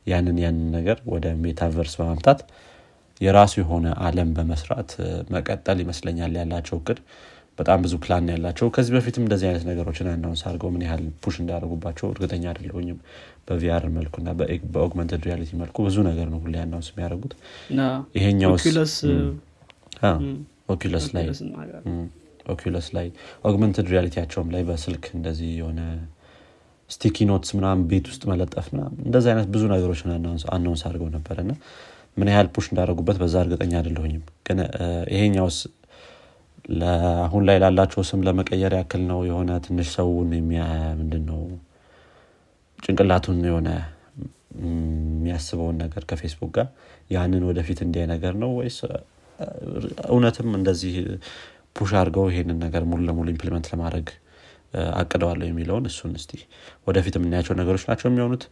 ያንን 0.07 0.37
ያንን 0.45 0.69
ነገር 0.77 0.99
ወደ 1.13 1.27
ሜታቨርስ 1.43 1.95
በማምጣት 1.99 2.41
የራሱ 3.21 3.55
የሆነ 3.61 3.87
አለም 4.05 4.31
በመስራት 4.37 4.91
መቀጠል 5.35 5.79
ይመስለኛል 5.83 6.33
ያላቸው 6.39 6.77
እቅድ 6.81 6.99
በጣም 7.61 7.79
ብዙ 7.85 7.95
ፕላን 8.05 8.29
ያላቸው። 8.33 8.67
ከዚህ 8.75 8.93
በፊትም 8.97 9.25
እንደዚህ 9.25 9.47
አይነት 9.49 9.64
ነገሮችን 9.71 10.07
announce 10.12 10.43
አድርገው 10.49 10.71
ምን 10.75 10.85
ያህል 10.87 11.02
push 11.23 11.37
እንዳደረጉባቸው 11.43 12.07
እርግጠኛ 12.12 12.45
አይደለሁኝም። 12.52 12.99
በ 13.49 13.67
VR 13.67 13.85
መልኩና 13.95 14.29
በ 14.75 14.83
augmented 14.83 15.23
reality 15.29 15.50
መልኩ 15.62 15.76
ብዙ 15.87 15.97
ነገር 16.09 16.26
ነው 16.33 16.40
ሁሌ 16.45 16.55
announce 16.62 16.89
የሚያደርጉት። 16.93 17.33
ይሄኛው 18.19 18.52
ኦኪለስ 20.69 21.07
ላይ 21.14 21.26
ኦኪለስ 22.47 22.87
ላይ 22.97 23.07
augmented 23.49 23.87
reality 23.93 24.17
ያቸውም 24.17 24.49
ላይ 24.55 24.62
በስልክ 24.69 25.05
እንደዚህ 25.17 25.50
የሆነ 25.59 25.81
sticky 26.91 27.27
notes 27.29 27.50
ምናምን 27.57 27.83
ቤት 27.90 28.07
ውስጥ 28.11 28.23
መለጠፍ 28.31 28.67
እንደዚህ 29.05 29.29
አይነት 29.33 29.49
ብዙ 29.55 29.62
ነገሮችን 29.73 30.11
announce 30.55 30.83
አድርገው 30.88 31.11
ነበር። 31.17 31.37
እና 31.45 31.52
ምን 32.17 32.31
ያህል 32.33 32.49
push 32.55 32.67
እንዳደረጉበት 32.73 33.19
በዛ 33.21 33.35
እርግጠኛ 33.45 33.73
አይደለሁኝም። 33.81 34.25
ግን 34.47 34.59
ይሄኛውስ 35.14 35.59
አሁን 37.25 37.43
ላይ 37.49 37.57
ላላቸው 37.62 38.02
ስም 38.09 38.21
ለመቀየር 38.26 38.73
ያክል 38.79 39.02
ነው 39.11 39.21
የሆነ 39.29 39.50
ትንሽ 39.67 39.88
ሰውን 39.97 40.31
ምንድን 41.00 41.25
ነው 41.31 41.40
ጭንቅላቱን 42.79 43.38
የሆነ 43.49 43.69
የሚያስበውን 44.62 45.76
ነገር 45.83 46.02
ከፌስቡክ 46.11 46.50
ጋር 46.57 46.69
ያንን 47.11 47.43
ወደፊት 47.49 47.79
እንዲያ 47.87 48.05
ነገር 48.12 48.35
ነው 48.43 48.50
ወይስ 48.59 48.79
እውነትም 50.09 50.49
እንደዚህ 50.59 50.95
push 51.77 51.91
አድርገው 52.00 52.26
ይሄንን 52.31 52.59
ነገር 52.64 52.83
ሙሉ 52.90 53.00
ለሙሉ 53.09 53.26
implement 53.35 53.67
ለማድረግ 53.73 54.09
አቅደዋል 55.00 55.47
የሚለውን 55.49 55.85
እሱን 55.90 56.12
እስቲ 56.19 56.33
ወደፊት 56.88 57.14
የምናያቸው 57.19 57.55
ነገሮች 57.61 57.85
ናቸው 57.88 58.07
የሚሆኑት። 58.09 58.43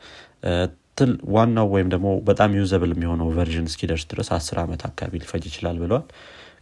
still 0.98 1.12
ዋናው 1.34 1.66
ወይም 1.74 1.88
ደግሞ 1.94 2.08
በጣም 2.28 2.54
usable 2.58 2.92
የሚሆነው 2.94 3.28
version 3.36 3.66
እስኪደርስ 3.70 4.04
ድረስ 4.12 4.28
አስር 4.36 4.56
ዓመት 4.64 4.80
አካባቢ 4.88 5.20
ሊፈጅ 5.22 5.44
ይችላል 5.50 5.76
ብለዋል 5.82 6.06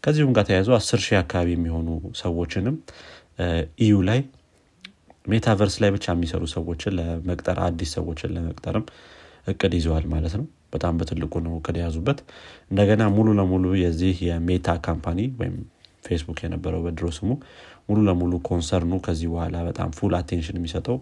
ከዚሁም 0.07 0.33
ጋር 0.35 0.45
ተያይዞ 0.49 0.71
አስር 0.77 1.01
ሺህ 1.05 1.17
አካባቢ 1.21 1.49
የሚሆኑ 1.55 1.89
ሰዎችንም 2.21 2.77
EU 3.85 3.95
ላይ 4.09 4.21
ሜታቨርስ 5.27 5.77
ላይ 5.83 5.91
ብቻ 5.95 6.07
የሚሰሩ 6.15 6.43
ሰዎችን 6.53 6.93
ለመቅጠር 6.99 7.57
አዲስ 7.65 7.91
ሰዎችን 7.97 8.31
ለመቅጠርም 8.37 8.85
እቅድ 9.47 9.73
ይዘዋል 9.79 10.05
ማለት 10.13 10.35
ነው። 10.39 10.45
በጣም 10.73 10.95
በትልቁ 11.01 11.35
ነው 11.45 11.55
እቅድ 11.59 11.77
የያዙበት። 11.81 12.19
እንደገና 12.71 13.03
ሙሉ 13.17 13.29
ለሙሉ 13.39 13.67
የዚህ 13.81 14.17
የሜታ 14.29 14.69
company 14.87 15.21
ወይም 15.41 15.57
ፌስቡክ 16.05 16.39
የነበረው 16.45 16.81
በድሮ 16.87 17.07
ስሙ 17.17 17.31
ሙሉ 17.89 17.99
ለሙሉ 18.09 18.33
concern 18.49 18.85
ኡ 18.85 18.95
ከዚህ 19.05 19.29
በኋላ 19.33 19.57
በጣም 19.69 19.91
full 19.99 20.15
attention 20.19 20.59
የሚሰጠው 20.59 20.97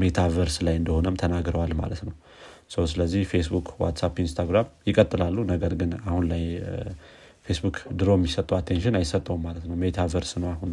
ሜታቨርስ 0.00 0.56
ላይ 0.66 0.74
እንደሆነም 0.80 1.18
ተናግረዋል 1.22 1.74
ማለት 1.80 2.02
ነው። 2.08 2.14
ስለዚህ 2.90 3.22
ፌስቡክ 3.30 3.66
ዋትሳፕ 3.82 4.14
ኢንስታግራም 4.22 4.70
ይቀጥላሉ። 4.88 5.36
ነገር 5.52 5.74
ግን 5.80 5.92
አሁን 6.04 6.24
ላይ 6.32 6.42
ፌስቡክ 7.46 7.76
ድሮ 7.98 8.10
የሚሰጠው 8.16 8.56
attention 8.58 8.94
አይሰጠውም 9.00 9.42
ማለት 9.46 9.64
ነው። 9.68 9.76
ሜታቨርስ 9.82 10.32
ነው 10.42 10.48
አሁን 10.52 10.70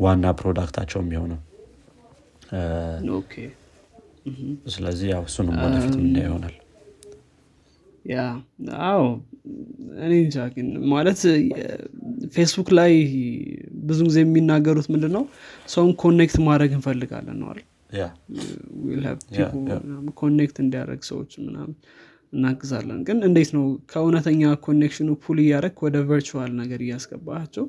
ዋና 0.00 0.32
product 0.40 0.70
ኣቸው 0.70 1.00
የሚሆነው። 1.02 1.40
ስለዚህ 4.74 5.08
ያው 5.12 5.22
እሱንም 5.28 5.56
ወደፊት 5.64 5.94
ምና 6.00 6.16
ይሆናል። 6.24 6.54
ያ 8.04 8.24
አዎ። 8.88 9.02
እኔ 10.04 10.12
እንጃ 10.24 10.36
ግን 10.54 10.66
ማለት 10.92 11.20
ፌስቡክ 12.34 12.68
ላይ 12.78 12.92
ብዙ 13.84 13.98
ጊዜ 14.08 14.18
የሚናገሩት 14.22 14.86
ምንድን 14.94 15.12
ነው 15.16 15.24
ሰውን 15.68 15.92
connect 16.02 16.36
ማድረግ 16.48 16.72
እንፈልጋለን 16.76 17.38
ነው 17.42 17.49
ያሉት 17.49 17.60
connect 20.20 20.56
እንዲያደረግ 20.64 21.00
ሰዎች 21.10 21.32
ምናምን 21.46 21.74
እናግዛለን። 22.36 22.98
ግን 23.06 23.18
እንዴት 23.28 23.50
ነው 23.56 23.64
ከእውነተኛ 23.92 24.52
connection 24.66 25.01
ኑ 25.01 25.08
pull 25.22 25.38
እያደረግ 25.44 25.76
ወደ 25.86 25.96
virtual 26.08 26.52
ነገር 26.60 26.80
እያስገባቸው 26.86 27.66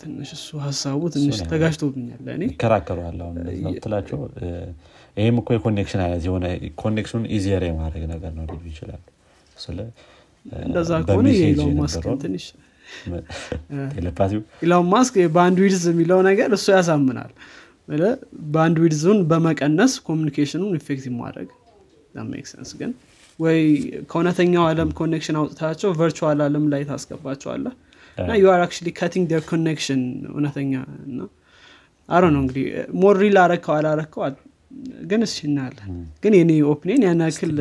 ትንሽ 0.00 0.30
እሱ 0.36 0.48
ሀሳቡ 0.64 1.00
ትንሽ 1.14 1.38
ተጋጅቶብኛል 1.50 2.20
ለእኔ። 2.26 2.42
ይከራከረዋል 2.50 3.18
ትላቸው 3.84 4.18
ይህም 5.16 5.36
እኮ 5.40 5.48
የ 5.56 5.63
connection 5.63 6.00
አይነት 6.04 6.22
የሆነ 6.28 6.46
connection 6.80 7.13
ኑን 7.13 7.26
easier 7.36 7.62
የማድረግ 7.66 8.04
ነገር 8.14 8.32
ነው 8.38 8.44
ሊሉ 8.48 8.62
ይችላል 8.72 9.02
ስለ 9.56 9.78
እንደዛ 10.62 10.90
ከሆነ 11.06 11.28
የኢሎን 11.34 11.72
ማስክ 11.80 12.04
ትንሽ 12.24 12.44
ኢሎን 14.62 14.86
ማስክ 14.92 15.14
bandwidth 15.34 15.84
የሚለው 15.90 16.20
ነገር 16.28 16.50
እሱ 16.56 16.66
ያሳምናል። 16.76 17.32
bandwidth 18.54 18.76
ኡን 18.82 19.18
በመቀነስ 19.30 19.92
communication 20.06 20.57
ኑን 20.57 20.72
effective 20.78 21.12
ማድረግ 21.20 21.48
make 22.30 22.46
sense 22.52 22.70
ግን 22.80 22.90
ወይ 23.38 23.58
ከእውነተኛው 24.10 24.64
አለም 24.68 24.90
connection 24.98 25.36
አውጥታቸው 25.40 25.90
virtual 25.98 26.40
አለም 26.44 26.64
ላይ 26.72 26.82
ታስገባቸዋለህ? 26.90 27.74
እና 28.18 28.30
ዩ 28.40 28.46
አር 28.52 28.60
አክቹሊ 28.66 28.88
ካቲንግ 28.98 29.32
ር 29.36 29.42
ኮኔክሽን 29.50 30.02
እውነተኛ 30.30 30.72
እና 31.06 31.18
አሮ 32.08 32.24
ነው 32.34 32.40
እንግዲህ 32.44 32.64
ሞር 33.00 33.16
ሪል 33.22 33.36
አረከው 33.42 33.74
አላረከው 33.76 34.22
ግን 35.10 35.20
እስ 35.26 35.34
እናያለን። 35.46 35.90
ግን 36.24 36.32
የኔ 36.38 36.52
ኦፒኒየን 36.72 37.02
ያን 37.06 37.20
ያክል 37.24 37.52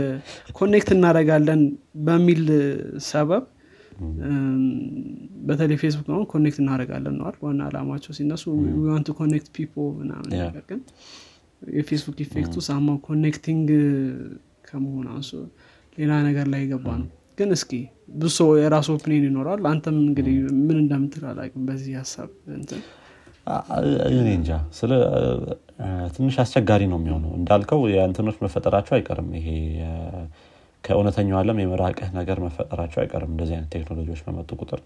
ኮኔክት 0.58 0.90
እናደረጋለን 0.96 1.62
በሚል 2.08 2.42
ሰበብ 3.10 3.44
በተለይ 5.48 5.78
ፌስቡክ 5.82 6.08
ነው 6.14 6.22
ኮኔክት 6.32 6.58
እናደረጋለን 6.62 7.16
ነዋል 7.20 7.36
ዋና 7.44 7.62
አላማቸው 7.68 8.14
ሲነሱ 8.18 8.44
ዋንቱ 8.88 9.10
ኮኔክት 9.20 9.48
ፒፖ 9.56 9.74
ምናምን 10.00 10.30
ነገር 10.40 10.64
ግን 10.72 10.80
የፌስቡክ 11.62 12.18
ኢፌክቱ 12.26 12.56
ሳማው 12.68 12.98
ኮኔክቲንግ 13.06 13.68
ከመሆን 14.68 15.08
አንሱ 15.14 15.32
ሌላ 15.98 16.12
ነገር 16.28 16.48
ላይ 16.54 16.64
ገባ 16.72 16.88
ነው። 17.02 17.08
ግን 17.38 17.50
እስኪ 17.56 17.72
ብዙ 18.16 18.32
ሰው 18.38 18.50
የራሱ 18.60 18.88
ኦፒኒየን 18.96 19.26
ይኖራል 19.30 19.62
አንተም 19.72 19.96
እንግዲህ 20.04 20.36
ምን 20.62 20.78
እንደምትል 20.82 21.24
አላቅም 21.32 21.64
በዚህ 21.70 21.94
ሀሳብ 22.02 22.30
እኔ 24.14 24.28
እንጃ። 24.36 24.50
ስለ 24.78 24.92
ትንሽ 26.16 26.36
አስቸጋሪ 26.44 26.84
ነው 26.92 26.98
የሚሆነው። 27.00 27.32
እንዳልከው 27.40 27.82
የእንትኖች 27.92 28.38
መፈጠራቸው 28.46 28.94
አይቀርም። 28.98 29.30
ይሄ 29.40 29.48
ከእውነተኛው 30.84 31.38
አለም 31.40 31.60
የመራቅህ 31.62 32.10
ነገር 32.18 32.38
መፈጠራቸው 32.46 33.00
አይቀርም። 33.04 33.32
እንደዚህ 33.34 33.56
አይነት 33.58 33.70
ቴክኖሎጂዎች 33.76 34.22
በመጡ 34.26 34.50
ቁጥር 34.62 34.82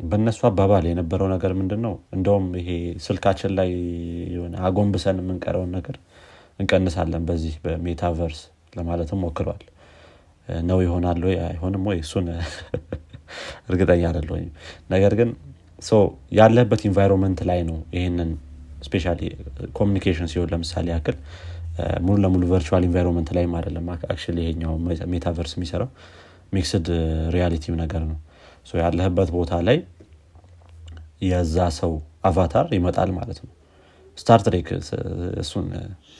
በእነሱ 0.00 0.40
አባባል 0.48 0.84
የነበረው 0.90 1.28
ነገር 1.32 1.52
ምንድን 1.58 1.80
ነው 1.86 1.94
እንደውም 2.16 2.46
ይሄ 2.60 2.70
ስልካችን 3.06 3.52
ላይ 3.58 3.70
አጎንብሰን 4.68 5.20
የምንቀረውን 5.22 5.70
ነገር 5.78 5.96
እንቀንሳለን 6.58 7.22
በዚህ 7.28 7.54
በሜታቨርስ 7.64 8.40
ለማለትም 8.78 9.20
ሞክረዋል 9.24 9.62
ነው 10.68 10.78
ይሆናል 10.84 11.20
ወይ 11.28 11.36
አይሆንም 11.48 11.84
ወይ? 11.90 11.98
እሱን 12.04 12.26
እርግጠኛ 13.70 14.02
አደለኝ 14.10 14.46
ነገር 14.90 15.12
ግን 15.20 15.30
ያለበት 16.32 16.80
environment 16.88 17.40
ላይ 17.50 17.60
ነው 17.68 17.78
ይህንን 17.96 18.30
especially 18.86 19.06
communication 19.72 20.28
ሲሆን 20.32 20.50
ለምሳሌ 20.52 20.86
ያክል 20.94 21.16
ሙሉ 22.06 22.16
ለሙሉ 22.24 22.42
virtual 22.52 22.84
environment 22.88 23.28
ላይም 23.36 23.52
አይደለም 23.58 23.86
actually 23.94 24.38
ይሄኛው 24.44 24.74
ሜታቨርስ 25.14 25.52
የሚሰራው 25.56 25.88
mixed 26.56 26.86
reality 27.36 27.66
ው 27.66 27.74
ነገር 27.82 28.02
ነው 28.10 28.18
ያለህበት 28.66 29.30
ቦታ 29.36 29.54
ላይ 29.68 29.78
የዛ 31.24 31.56
ሰው 31.78 31.92
avatar 32.24 32.66
ይመጣል 32.76 33.10
ማለት 33.18 33.38
ነው። 33.44 33.52
ስታር 34.18 34.40
ትሬክ 34.46 34.68
እሱን 35.42 35.66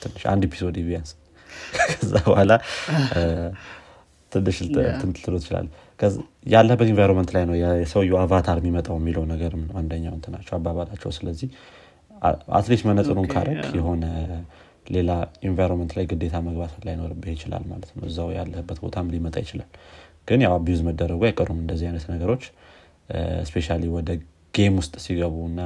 ትንሽ 0.01 0.23
አንድ 0.31 0.43
episode 0.47 0.77
ቢያንስ 0.85 1.11
ከዛ 1.91 2.13
በኋላ 2.25 2.51
ትንሽ 4.31 4.57
ትሎ 5.17 5.33
ትችላል 5.37 5.67
ያለበት 6.47 6.87
environment 6.91 7.29
ላይ 7.35 7.43
ነው 7.49 7.55
የሰውየው 7.81 8.17
avatar 8.21 8.57
የሚመጣው 8.61 8.95
የሚለው 8.99 9.23
ነገርም 9.31 9.61
ነው 9.67 9.75
አንደኛው 9.81 10.13
እንትናቸው 10.17 10.53
አባባላቸው። 10.57 11.11
ስለዚህ 11.17 11.49
at 12.53 12.62
least 12.62 12.85
መነጽሩን 12.89 13.27
ካረግ 13.33 13.61
የሆነ 13.77 14.03
ሌላ 14.87 15.11
environment 15.47 15.91
ላይ 15.97 16.05
ግዴታ 16.11 16.35
መግባት 16.47 16.73
ላይኖርብህ 16.87 17.31
ይችላል 17.35 17.63
ማለት 17.69 17.91
ነው። 17.95 18.03
እዛው 18.09 18.29
ያለህበት 18.37 18.79
ቦታም 18.83 19.11
ሊመጣ 19.13 19.35
ይችላል 19.45 19.69
ግን 20.27 20.41
ያው 20.45 20.53
abuse 20.57 20.81
መደረጉ 20.87 21.21
አይቀሩም 21.27 21.59
እንደዚህ 21.63 21.85
አይነት 21.89 22.05
ነገሮች። 22.13 22.43
especially 23.47 23.67
ወደ 23.95 24.09
game 24.53 24.75
ውስጥ 24.79 24.93
ሲገቡ 25.03 25.35
እና 25.49 25.61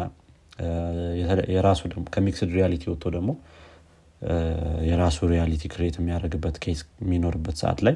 የራሱ 1.52 1.82
ደግሞ 1.90 2.04
ከ 2.14 2.24
mixed 2.24 2.50
reality 2.56 2.84
ወጥቶ 2.92 3.06
ደግሞ 3.16 3.32
የራሱ 4.88 5.18
reality 5.32 5.64
create 5.74 5.96
የሚያደርግበት 6.00 6.56
case 6.64 6.80
የሚኖርበት 7.04 7.58
ሰዓት 7.62 7.82
ላይ 7.88 7.96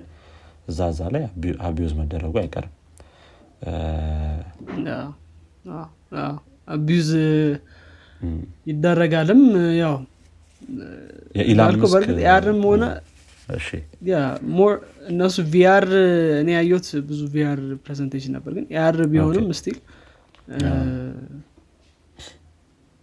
እዛ 0.68 0.89
እዛ 0.91 1.01
ላይ 1.13 1.24
abuse 1.67 1.93
መደረጉ 2.00 2.34
አይቀርም። 2.41 2.74
abuse 6.67 7.10
ይደረጋልም 8.68 9.41
ያው 9.82 9.96
መስክ- 11.84 11.96
AR 12.24 12.41
ም 12.41 12.60
ሆነ 12.68 12.84
yeah 14.10 14.19
more 14.57 14.74
እነሱ 15.12 15.36
VR 15.53 15.86
እኔ 16.41 16.50
ያየሁት 16.58 16.88
ብዙ 17.10 17.22
VR 17.33 17.60
presentation 17.86 18.33
ነበር 18.38 18.51
ግን 18.58 18.65
AR 18.75 18.98
ቢሆንም 19.13 19.48
still 19.60 19.77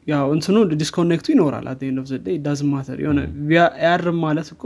ያው 0.06 0.26
እንትኑ 0.34 0.56
disconnect 0.80 1.18
ኡ 1.18 1.26
ይኖራል 1.34 1.66
at 1.70 1.80
end 1.86 1.98
of 2.02 2.06
the 2.10 2.16
day 2.26 2.36
doesn't 2.44 2.60
matter። 2.68 2.98
የሆነ 3.04 3.20
AR 3.80 4.04
ማለት 4.22 4.48
እኮ 4.54 4.62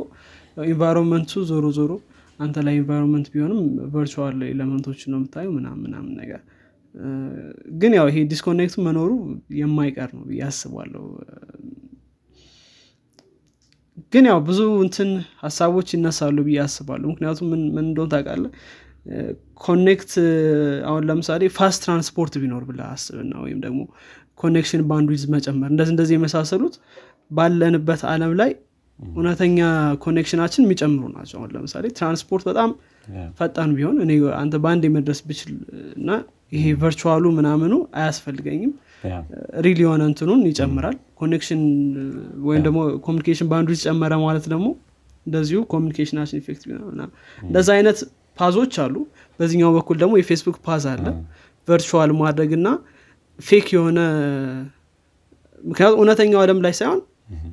environment 0.67 1.31
ኡ 1.31 1.43
ዞሮ 1.51 1.67
ዞሮ 1.79 1.93
አንተ 2.39 2.57
ላይ 2.67 2.75
environment 2.81 3.27
ቢሆንም 3.33 3.61
virtual 3.95 4.39
element 4.51 4.82
ኦች 4.82 5.01
ነው 5.11 5.19
የምታየው 5.19 5.53
ምናምን 5.57 5.81
ምናምን 5.87 6.13
ነገር። 6.21 6.41
ግን 7.81 7.93
ያው 7.99 8.07
ይሄ 8.11 8.19
disconnect 8.33 8.69
ኡ 8.69 8.77
መኖሩ 8.87 9.11
የማይቀር 9.61 10.11
ነው 10.17 10.25
ብዬ 10.29 10.41
አስባለሁ 10.49 11.05
ግን 14.13 14.25
ያው 14.31 14.39
ብዙ 14.47 14.61
እንትን 14.85 15.11
ሀሳቦች 15.43 15.89
ይነሳሉ 15.97 16.37
ብዬ 16.47 16.59
አስባለሁ። 16.65 17.07
ምክንያቱም 17.13 17.47
ምን 17.75 17.85
እንደሆን 17.85 18.11
ታውቃለህ? 18.13 18.51
connect 19.63 20.13
አሁን 20.89 21.03
ለምሳሌ 21.09 21.43
fast 21.57 21.81
transport 21.85 22.35
ቢኖር 22.43 22.63
ብለህ 22.69 22.83
አስብና 22.95 23.33
ወይም 23.45 23.59
ደግሞ 23.65 23.81
connection 24.41 24.83
bandwidth 24.91 25.25
መጨመር 25.35 25.71
እንደዚህ 25.73 25.93
እንደዚህ 25.95 26.15
የመሳሰሉት 26.17 26.77
ባለንበት 27.31 28.03
አለም 28.13 28.33
ላይ 28.41 28.53
እውነተኛ 28.99 29.59
connection 30.05 30.40
ኣችን 30.40 30.65
የሚጨምሩ 30.67 31.05
ናቸው። 31.15 31.37
አሁን 31.39 31.51
ለምሳሌ 31.55 31.85
ትራንስፖርት 31.99 32.45
በጣም 32.51 32.71
ፈጣን 33.39 33.71
ቢሆን 33.77 33.97
እኔ 34.05 34.11
አንተ 34.41 34.55
በአንድ 34.65 34.85
መድረስ 34.97 35.21
ብችል 35.29 35.53
እና 35.99 36.11
ይሄ 36.53 36.65
virtual 36.83 37.15
ኡ 37.15 37.25
ምናምኑ 37.39 37.75
አያስፈልገኝም 38.01 38.73
real 39.65 39.79
የሆነ 39.85 40.03
እንትኑን 40.11 40.41
ይጨምራል። 40.49 40.97
connection 41.21 41.63
ወይም 42.47 42.63
ደግሞ 42.67 42.79
communication 43.07 43.47
band 43.51 43.68
ኡ 43.68 43.77
ጨመረ 43.85 44.13
ማለት 44.25 44.47
ደግሞ 44.53 44.67
እንደዚሁ 45.27 45.59
communication 45.73 46.17
ኣችን 46.17 46.41
ነው 46.79 46.89
እና 46.93 47.03
እንደዛ 47.43 47.69
አይነት 47.77 47.99
path 48.39 48.57
ኦች 48.57 48.75
አሉ። 48.85 48.95
በዚህኛው 49.39 49.73
በኩል 49.77 49.97
ደግሞ 50.03 50.15
የፌስቡክ 50.21 50.57
path 50.67 50.85
አለ። 50.93 51.07
virtual 51.69 52.13
ማድረግ 52.21 52.53
እና 52.59 52.69
fake 53.39 53.69
የሆነ 53.75 53.99
ምክንያቱም 55.65 55.99
እውነተኛው 56.01 56.41
አለም 56.43 56.61
ላይ 56.65 56.75
ሳይሆን 56.79 57.01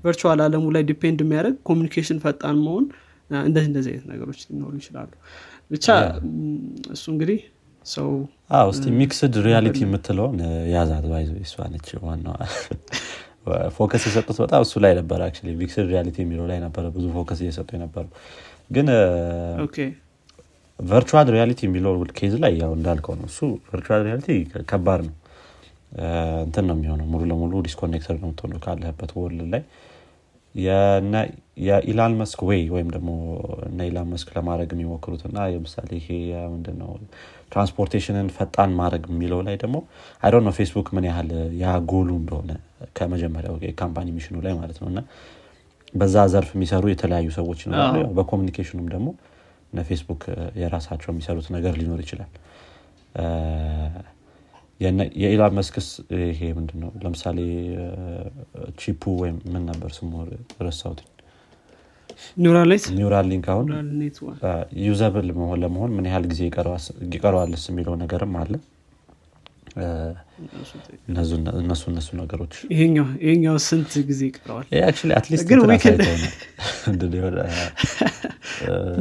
virtual 0.03 0.39
አለሙ 0.45 0.65
ላይ 0.75 0.83
depend 0.89 1.19
የሚያደርግ 1.23 1.57
communication 1.69 2.17
ፈጣን 2.23 2.57
መሆን 2.65 2.85
እንደዚህ 3.29 3.67
እንደዚህ 3.69 3.91
አይነት 3.93 4.05
ነገሮች 4.11 4.39
ሊኖሩ 4.47 4.71
ይችላሉ። 4.79 5.09
ብቻ 5.71 5.87
እሱ 6.93 7.03
እንግዲህ 7.13 7.39
ሰው 7.85 8.09
እስቲ 8.67 8.85
mixed 8.99 9.33
reality 9.45 9.77
የምትለውን 9.83 10.37
ያዛት 10.73 11.05
ባይዞ 11.11 11.31
እሷ 11.43 11.65
ነች 11.73 11.89
ዋናዋ። 12.03 12.37
focus 13.75 14.03
የሰጡት 14.07 14.37
በጣም 14.43 14.61
እሱ 14.65 14.73
ላይ 14.83 14.93
ነበረ 14.97 15.19
actually 15.27 15.51
mixed 15.59 15.85
reality 15.91 16.17
የሚለው 16.23 16.45
ላይ 16.49 16.57
ነበረ 16.63 16.85
ብዙ 16.95 17.05
focus 17.15 17.39
እየሰጡ 17.43 17.69
የነበረው 17.75 18.09
ግን 18.71 18.87
virtual 20.79 21.27
reality 21.35 21.61
የሚለው 21.67 21.93
case 22.19 22.33
ላይ 22.43 22.53
ያው 22.61 22.71
እንዳልከው 22.77 23.15
ነው 23.19 23.27
እሱ 23.31 23.39
virtual 23.69 24.01
reality 24.07 24.29
ከባድ 24.71 25.01
ነው። 25.07 25.15
እንትን 26.43 26.65
ነው 26.69 26.75
የሚሆነው 26.77 27.07
ሙሉ 27.11 27.21
ለሙሉ 27.29 27.61
disconnected 27.67 28.15
ነው 28.21 28.27
የምትሆነው 28.27 28.59
ካለህበት 28.65 29.11
world 29.19 29.47
ላይ። 29.53 29.63
የኢሎን 31.65 32.13
ማስክ 32.19 32.39
ወይ 32.49 32.61
ወይም 32.75 32.89
ደግሞ 32.95 33.09
እነ 33.67 33.79
ኢሎን 33.89 34.07
ማስክ 34.13 34.29
ለማድረግ 34.37 34.69
የሚሞክሩት 34.75 35.23
እና 35.29 35.47
ለምሳሌ 35.53 35.89
ይሄ 35.99 36.07
ምንድነው 36.53 36.91
transportation 37.51 38.18
ን 38.18 38.27
ፈጣን 38.35 38.71
ማድረግ 38.79 39.03
የሚለው 39.11 39.39
ላይ 39.47 39.55
ደግሞ 39.63 39.77
አይ 40.23 40.31
ነው 40.39 40.53
ፌስቡክ 40.57 40.87
ምን 40.95 41.05
ያህል 41.09 41.29
ያ 41.61 41.75
ጎሉ 41.91 42.09
እንደሆነ 42.21 42.51
ከመጀመሪያው 42.97 43.55
የ 43.65 43.75
company 43.75 44.07
mission 44.17 44.31
ኑ 44.31 44.35
ላይ 44.45 44.53
ማለት 44.59 44.77
ነው። 44.81 44.87
እና 44.91 44.99
በዛ 45.93 46.25
ዘርፍ 46.33 46.49
የሚሰሩ 46.55 46.83
የተለያዩ 46.91 47.27
ሰዎች 47.37 47.59
ይኖራሉ። 47.65 48.05
በ 48.17 48.25
communication 48.25 48.73
ኑም 48.73 48.87
ደግሞ 48.93 49.07
እነ 49.73 49.81
ፌስቡክ 49.89 50.21
የራሳቸው 50.61 51.09
የሚሰሩት 51.13 51.47
ነገር 51.55 51.73
ሊኖር 51.79 51.99
ይችላል። 52.05 52.31
የኢሎን 55.21 55.53
ማስክስ 55.57 55.87
ይሄ 56.27 56.41
ምንድነው? 56.57 56.91
ለምሳሌ 57.03 57.39
chip 58.81 58.96
ኡ 58.96 59.03
ወይም 59.21 59.37
ምን 59.53 59.63
ነበር 59.69 59.91
ስሙ? 59.97 60.11
ኒውራሊንክ 60.59 60.99
ኒውራል 62.97 63.27
ሊንክ 63.31 63.45
አሁን 63.53 63.67
usable 64.85 65.29
መሆን 65.39 65.59
ለመሆን 65.63 65.93
ምን 65.97 66.07
ያህል 66.09 66.25
ጊዜ 66.31 66.41
ይቀረዋልስ 67.13 67.65
የሚለው 67.71 67.95
ነገርም 68.03 68.35
አለ። 68.41 68.53
እነሱ 71.61 71.83
እነሱ 71.89 72.07
ነገሮች 72.19 72.53
ይሄኛው 73.23 73.57
ስንት 73.67 73.91
ጊዜ 74.09 74.21
ይቀረዋል? 74.29 74.65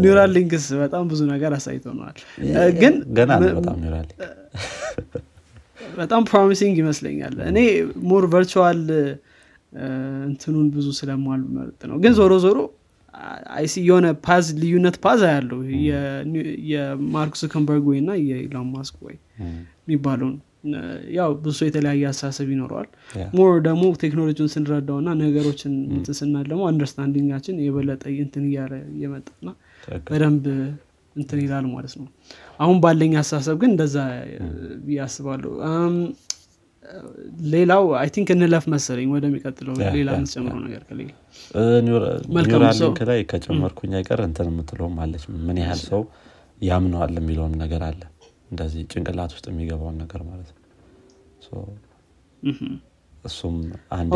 ኒውራል 0.03 0.31
ሊንክስ 0.37 0.67
በጣም 0.83 1.05
ብዙ 1.13 1.21
ነገር 1.33 1.53
አሳይተነዋል 1.59 2.19
ግን 2.81 2.95
ገና 3.19 3.31
ኒውራል 3.79 4.09
በጣም 5.99 6.23
promising 6.31 6.75
ይመስለኛል። 6.83 7.35
እኔ 7.51 7.59
more 8.11 8.25
virtual 8.35 8.81
እንትኑን 10.29 10.67
ብዙ 10.75 10.87
ስለማልመርጥ 10.99 11.81
ነው። 11.91 11.97
ግን 12.05 12.13
ዞሮ 12.19 12.35
ዞሮ 12.45 12.59
አይሲ 13.57 13.75
የሆነ 13.87 14.07
path 14.27 14.47
ልዩነት 14.61 14.97
path 15.05 15.21
ያለው 15.31 15.61
የማርክ 16.73 17.35
ዙከርበርግ 17.41 17.87
ወይ 17.91 17.99
እና 18.03 18.11
የኢሎን 18.27 18.69
ማስክ 18.75 18.97
ወይ 19.07 19.17
የሚባለውን 19.83 20.35
ያው 21.17 21.31
ብዙ 21.43 21.55
ሰው 21.59 21.67
የተለያየ 21.69 22.05
አስተሳሰብ 22.11 22.49
ይኖረዋል። 22.55 22.89
more 23.37 23.53
ደግሞ 23.67 23.85
ቴክኖሎጂን 24.03 24.51
ስንረዳው 24.55 24.99
እና 25.03 25.11
ነገሮችን 25.21 25.75
እንትን 25.97 26.17
ስናል 26.21 26.47
ደግሞ 26.53 26.63
understanding 26.71 27.30
ኣችን 27.30 27.63
የበለጠ 27.67 28.05
እንትን 28.25 28.45
እያለ 28.51 28.75
እየመጣና 28.95 29.49
በደንብ 30.11 30.47
እንትን 31.17 31.39
ይላል 31.45 31.67
ማለት 31.75 31.95
ነው። 32.01 32.09
አሁን 32.61 32.77
ባለኝ 32.83 33.13
አስተሳሰብ 33.21 33.57
ግን 33.63 33.71
እንደዛ 33.75 33.97
ብዬ 34.85 34.99
አስባለሁ 35.07 35.53
ሌላው 37.51 37.83
I 37.97 38.09
think 38.15 38.29
እንለፍ 38.35 38.65
መሰለኝ 38.73 39.09
ወደሚቀጥለው 39.15 39.75
ሌላ 39.97 40.09
የምትጨምረው 40.17 40.61
ነገር 40.65 40.83
ከሌለ 40.89 41.11
እ፣ 41.55 41.65
ኒውራ- 41.87 42.13
መልካም 42.37 42.53
ኒውራል 42.55 42.77
ሰው። 42.79 42.89
ሊንክ 42.89 43.01
ላይ 43.09 43.21
ከጨመርኩኝ 43.31 43.93
አይቀር 43.99 44.21
እንትን 44.27 44.49
የምትለውም 44.51 44.97
አለች። 45.03 45.25
ምን 45.47 45.59
ያህል 45.63 45.81
ሰው 45.87 46.03
ያምነዋል 46.63 47.13
የሚለውም 47.19 47.55
ነገር 47.61 47.83
አለ። 47.89 48.01
እንደዚህ 48.51 48.83
ጭንቅላት 48.93 49.33
ውስጥ 49.35 49.47
የሚገባውን 49.51 49.99
ነገር 50.03 50.23
ማለት 50.29 50.49
ነው። 50.51 50.57
እሱም 53.25 53.55
አንድ 53.95 54.11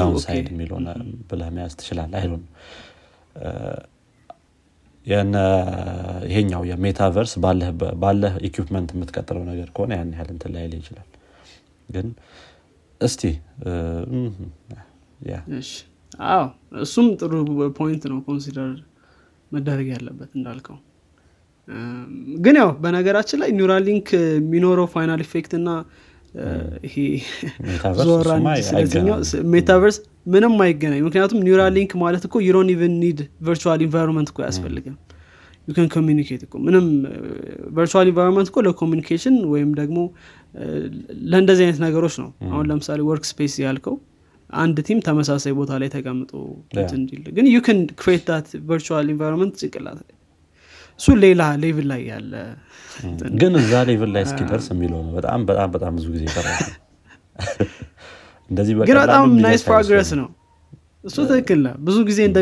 downside 0.00 0.46
የሚለውን 0.52 0.86
ብለህ 1.30 1.48
መያዝ 1.54 1.72
ትችላል 1.78 2.12
አይሉን 2.18 2.42
የነ 5.06 5.36
ይሄኛው 6.26 6.62
የሜታቨርስ 6.68 7.32
ባለህ- 8.02 8.38
equipment 8.48 8.90
የምትቀጥለው 8.94 9.44
ነገር 9.48 9.68
ከሆነ 9.76 9.92
ያን 9.96 10.10
ያህል 10.14 10.28
እንትን 10.34 10.52
ላይ 10.56 10.64
ይችላል 10.76 11.06
ግን 11.90 12.06
እስቲ 13.00 13.22
አዎ 16.28 16.42
እሱም 16.82 17.06
ጥሩ 17.20 17.32
point 17.78 18.02
ነው 18.10 18.18
consider 18.26 18.70
መደረግ 19.52 19.88
ያለበት 19.94 20.30
እንዳልከው። 20.38 20.78
ግን 22.44 22.56
ያው 22.60 22.70
በነገራችን 22.82 23.40
ላይ 23.42 23.50
ኒውራሊንክ 23.58 24.06
የሚኖረው 24.34 24.86
final 24.94 25.20
effect 25.26 25.52
እና 25.58 25.68
ይሄ 26.86 26.94
ሜታቨርስ 29.52 29.96
ምንም 30.26 30.54
አይገናኝ 30.64 31.00
ምክንያቱም 31.06 31.44
ኒውራሊንክ 31.46 31.92
ማለት 32.02 32.24
እኮ 32.28 32.36
you 32.46 32.54
don't 32.54 32.68
even 32.74 32.94
need 33.02 33.20
virtual 33.46 33.80
environment 33.86 34.28
እኮ 34.32 34.40
አያስፈልግም 34.46 34.96
you 35.68 35.78
can 35.78 35.88
communicate 35.94 36.42
እኮ 36.46 36.54
ምንም 36.64 36.86
virtual 37.76 38.06
environment 38.10 38.48
እኮ 38.50 38.60
ለ 38.66 38.75
communication 38.75 39.36
ወይም 39.52 39.70
ደግሞ 39.80 39.98
እ፣ 40.54 40.64
ለእንደዚህ 41.30 41.64
አይነት 41.66 41.80
ነገሮች 41.84 42.14
ነው። 42.22 42.30
አሁን 42.48 42.64
ለምሳሌ 42.70 43.00
work 43.08 43.26
space 43.30 43.54
ያልከው 43.64 43.96
አንድ 44.50 44.78
team 44.86 45.00
ተመሳሳይ 45.06 45.52
ቦታ 45.58 45.72
ላይ 45.80 45.88
ተቀምጦ 45.92 46.32
እንዲል 46.94 47.26
ግን 47.36 47.46
you 47.50 47.58
can 47.72 47.82
create 48.00 48.24
that 48.30 48.48
virtual 48.70 49.06
environment 49.12 49.54
ጭንቅላት 49.62 50.00
እሱ 51.00 51.08
ሌላ 51.22 51.42
level 51.62 51.86
ላይ 51.90 52.00
ያለ 52.08 52.32
ግን 53.36 53.52
እዛ 53.60 53.72
level 53.88 54.10
ላይ 54.16 54.24
እስኪደርስ 54.26 54.66
የሚለው 54.72 55.00
ነው። 55.04 55.12
በጣም 55.18 55.40
በጣም 55.50 55.68
በጣም 55.76 55.92
ብዙ 55.98 56.06
ጊዜ 56.14 56.24
ይቀራል 56.28 56.58
እንደዚህ 58.50 58.74
ግን 58.88 58.98
በጣም 59.02 59.26
nice 59.44 59.62
progress 59.68 60.10
ነው 60.20 60.28
እሱ 61.04 61.16
ትክክል 61.28 61.58
ነው። 61.64 61.74
ብዙ 61.80 61.98
ጊዜ 62.08 62.20
እንደ 62.28 62.38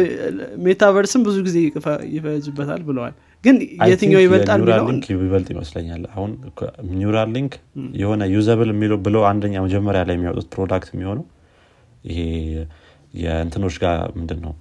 ሜታቨርስም 0.64 1.22
ብዙ 1.26 1.36
ጊዜ 1.46 1.56
ይፈጅበታል 2.14 2.80
ብለዋል። 2.88 3.14
ግን 3.44 3.56
የትኛው 3.90 4.20
ይበልጣል 4.24 4.56
የኒውራል 4.56 4.78
የሚለውን 4.78 4.94
ሊንክ 4.94 5.04
ይበልጥ 5.16 5.48
ይመስለኛል። 5.54 6.02
አሁን 6.12 6.30
ኒውራል 6.94 7.30
ሊንክ 7.36 7.52
የሆነ 8.00 8.22
usable 8.32 8.70
የሚለው 8.74 8.98
ብለው 9.06 9.22
አንደኛ 9.30 9.54
መጀመሪያ 9.66 10.00
ላይ 10.08 10.16
የሚያወጡት 10.16 10.48
product 10.54 10.90
የሚሆነው 10.94 11.26
ይሄ 12.04 12.18
የእንትኖች 13.14 13.76
ጋር 13.84 13.98
ምንድን 14.18 14.40
ነው 14.46 14.54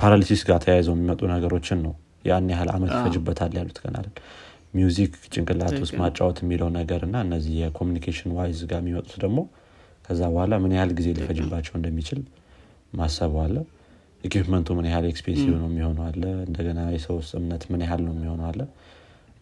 paralysis 0.00 0.40
ጋር 0.48 0.58
ተያይዘው 0.64 0.94
የሚመጡ 0.96 1.20
ነገሮችን 1.32 1.78
ነው። 1.84 1.92
ያን 2.24 2.48
ያህል 2.52 2.68
አመት 2.74 2.90
ይፈጅበታል 2.96 3.52
ያሉት 3.58 3.78
አይደል? 3.82 4.06
music 4.74 5.12
ጭንቅላት 5.32 5.74
ውስጥ 5.82 5.94
ማጫወት 6.00 6.38
የሚለው 6.42 6.68
ነገር 6.76 7.00
እና 7.08 7.16
እነዚህ 7.26 7.54
የ 7.60 7.69
communication 7.69 8.30
wise 8.38 8.60
ጋር 8.70 8.80
የሚመጡት 8.82 9.14
ደግሞ 9.24 9.40
ከዛ 10.04 10.20
በኋላ 10.32 10.54
ምን 10.62 10.72
ያህል 10.76 10.90
ጊዜ 10.98 11.08
ሊፈጅባቸው 11.18 11.74
እንደሚችል 11.78 12.20
ማሰቡ 12.92 13.34
አለ። 13.44 13.56
equipment 14.24 14.60
ኡ 14.60 14.68
ምን 14.76 14.86
ያህል 14.88 15.06
expensive 15.10 15.48
ነው 15.54 15.68
የሚሆነው 15.70 16.04
አለ። 16.08 16.22
እንደገና 16.46 16.80
የሰው 16.94 17.16
እምነት 17.38 17.64
ምን 17.72 17.82
ያህል 17.84 18.02
ነው 18.06 18.12
የሚሆነው 18.14 18.46
አለ። 18.50 18.60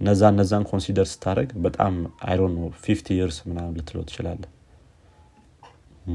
እነዛ 0.01 0.23
እነዛን 0.33 0.65
consider 0.69 1.07
ስታደረግ 1.11 1.51
በጣም 1.65 1.95
I 2.27 2.30
don't 2.30 2.43
know 2.55 2.65
fifty 2.85 3.09
years 3.19 3.37
ምናምን 3.49 3.75
ልትለው 3.77 4.03
ትችላለ 4.09 4.43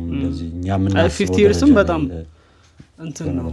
እንደዚህ 0.10 0.48
እኛ 0.54 0.66
የምናስበው 0.74 1.06
50 1.28 1.44
years 1.44 1.61
ም 1.61 1.68
ደረጃ 1.68 1.78
በጣም 1.80 2.02
እንትን 3.06 3.28
ነው 3.38 3.46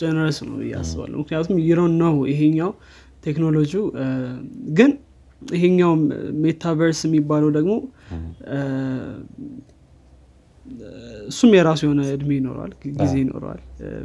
generous 0.00 0.38
ነው 0.44 0.54
ብዬ 0.60 0.72
አስባለሁ። 0.80 1.16
ምክንያቱም 1.22 1.58
ይሮን 1.64 1.92
ነው 2.02 2.14
ይሄኛው 2.30 2.70
ቴክኖሎጂው 3.24 3.84
እ፣ 3.96 4.06
ግን 4.76 4.90
ይሄኛው 5.42 5.92
ሜታቨርስ 6.42 7.00
የሚባለው 7.06 7.50
ደግሞ 7.56 7.72
እሱም 11.28 11.50
የራሱ 11.56 11.80
የሆነ 11.86 12.00
እድሜ 12.12 12.30
ይኖረዋል 12.36 12.72
ጊዜ 12.96 13.12
ይኖረዋል። 13.20 13.60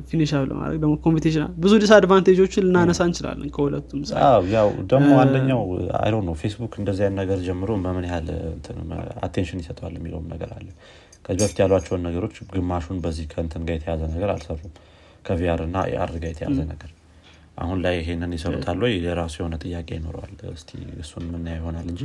finish 0.10 0.32
ለማድረግ 0.50 0.78
ደግሞ 0.82 0.94
computation 1.04 1.44
ብዙ 1.64 1.74
disadvantage 1.84 2.38
ኦችን 2.38 2.66
ልናነሳ 2.68 3.02
እንችላለን 3.10 3.50
ከሁለቱም 3.56 4.02
ያው 4.54 4.70
ደግሞ 4.92 5.12
አንደኛው 5.24 5.62
አይሮ 6.02 6.18
ነው 6.28 6.36
ፌስቡክ 6.42 6.76
እንደዚህ 6.82 7.04
አይነት 7.06 7.18
ነገር 7.22 7.40
ጀምሮ 7.48 7.78
በምን 7.84 8.08
ያህል 8.10 8.30
attention 9.28 9.62
ይሰጠዋል 9.64 9.96
የሚለውም 10.00 10.28
ነገር 10.34 10.52
አለ። 10.58 10.68
ከዚህ 11.26 11.42
በፊት 11.42 11.60
ያሏቸውን 11.64 12.04
ነገሮች 12.08 12.36
ግማሹን 12.54 13.00
በዚህ 13.04 13.28
ከንትን 13.34 13.64
ጋር 13.68 13.76
የተያዘ 13.78 14.02
ነገር 14.14 14.32
አልሰሩም። 14.34 14.74
ከ 15.26 15.44
VR 15.44 15.62
እና 15.66 15.78
AR 15.90 16.12
ጋር 16.16 16.30
የተያዘ 16.32 16.60
ነገር። 16.72 16.92
አሁን 17.58 17.78
ላይ 17.84 17.96
ይሄንን 18.00 18.32
ይሰሩታል 18.36 18.80
ወይ? 18.86 18.94
የራሱ 19.06 19.36
የሆነ 19.42 19.56
ጥያቄ 19.64 19.90
ይኖረዋል። 19.98 20.32
እስቲ 20.54 20.70
እሱን 21.04 21.26
ምናየው 21.34 21.60
ይሆናል 21.60 21.88
እንጂ። 21.94 22.02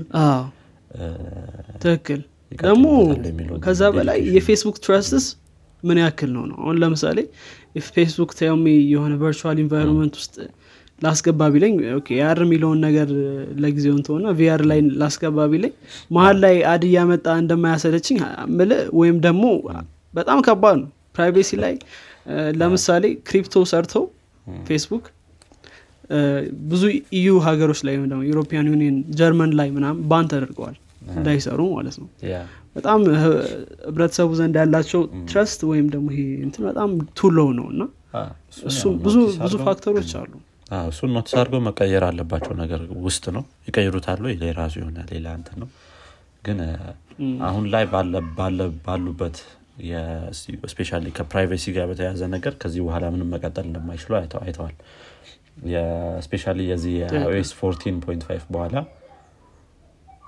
ትክክል 1.83 2.21
ደግሞ 2.53 2.85
ከዛ 3.65 3.83
በላይ 3.95 4.19
የፌስቡክ 4.35 4.77
trust 4.85 5.25
ምን 5.83 5.99
ያክል 6.03 6.31
ነው 6.37 6.45
ነው? 6.51 6.57
አሁን 6.63 6.77
ለምሳሌ 6.83 7.19
ፌስቡክ 7.89 8.31
ተሚ 8.39 8.65
የሆነ 8.93 9.13
virtual 9.23 9.59
environment 9.65 10.15
ውስጥ 10.21 10.37
ላስገባ 10.99 11.49
ቢለኝ 11.55 11.75
ያር 12.19 12.39
የሚለውን 12.45 12.79
ነገር 12.87 13.09
ለጊዜው 13.63 13.95
እንትሆነ 13.99 14.27
VR 14.39 14.63
ላይ 14.71 14.79
ላስገባ 15.01 15.47
ቢለኝ 15.53 15.73
መሀል 16.11 16.37
ላይ 16.45 16.57
ad 16.73 16.85
እያመጣ 16.89 17.27
እንደማያሰለችኝ 17.43 18.19
ምል 18.59 18.71
ወይም 19.01 19.19
ደግሞ 19.27 19.45
በጣም 20.15 20.39
ከባድ 20.47 20.79
ነው። 20.83 20.89
privacy 21.17 21.51
ላይ 21.65 21.75
ለምሳሌ 22.61 23.05
crypto 23.29 23.65
ሰርተው 23.73 24.05
ፌስቡክ 24.67 25.05
ብዙ 26.71 26.83
EU 27.19 27.29
ሀገሮች 27.47 27.81
ላይ 27.87 27.95
ወይም 27.97 28.09
ደግሞ 28.11 28.23
European 28.31 28.67
Union 28.73 28.99
ጀርመን 29.19 29.53
ላይ 29.61 29.69
ምናምን 29.77 30.03
ban 30.11 30.27
ተደርገዋል 30.33 30.77
እንዳይሰሩ 31.15 31.61
ማለት 31.75 31.97
ነው። 32.03 32.09
በጣም 32.77 33.01
ህብረተሰቡ 33.85 34.31
ዘንድ 34.41 34.57
ያላቸው 34.61 35.01
trust 35.31 35.61
ወይም 35.71 35.87
ደግሞ 35.95 36.07
ይሄ 36.15 36.23
እንትን 36.47 36.65
በጣም 36.69 36.91
too 37.19 37.35
low 37.35 37.51
ነው 37.59 37.67
እና 37.73 37.83
ብዙ 39.41 39.55
factor 39.65 39.94
ኦች 39.94 40.13
አሉ። 40.21 40.33
እሱን 40.89 41.11
notice 41.17 41.35
አድርገው 41.41 41.61
መቀየር 41.67 42.05
አለባቸው 42.07 42.55
ነገር 42.63 42.81
ውስጥ 43.05 43.25
ነው። 43.37 43.45
ይቀይሩታሉ 43.69 44.23
የራሱ 44.43 44.75
የሆነ 44.81 44.99
ሌላ 45.13 45.27
እንትን 45.39 45.59
ነው። 45.63 45.69
ግን 46.43 46.59
አሁን 47.49 47.65
ላይ 47.75 47.85
ባሉበት 48.85 49.37
specially 50.71 51.07
ከ 51.17 51.28
privacy 51.28 51.65
ጋር 51.77 51.87
በተያያዘ 51.91 52.23
ነገር 52.35 52.53
ከዚህ 52.61 52.81
በኋላ 52.87 53.05
ምንም 53.15 53.31
መቀጠል 53.35 53.65
እንደማይችሉ 53.69 54.13
አይተዋል። 54.43 54.77
specially 56.27 56.61
የዚህ 56.71 56.95
የ 57.01 57.21
iOS 57.21 57.51
14.5 57.61 58.49
በኋላ 58.55 58.75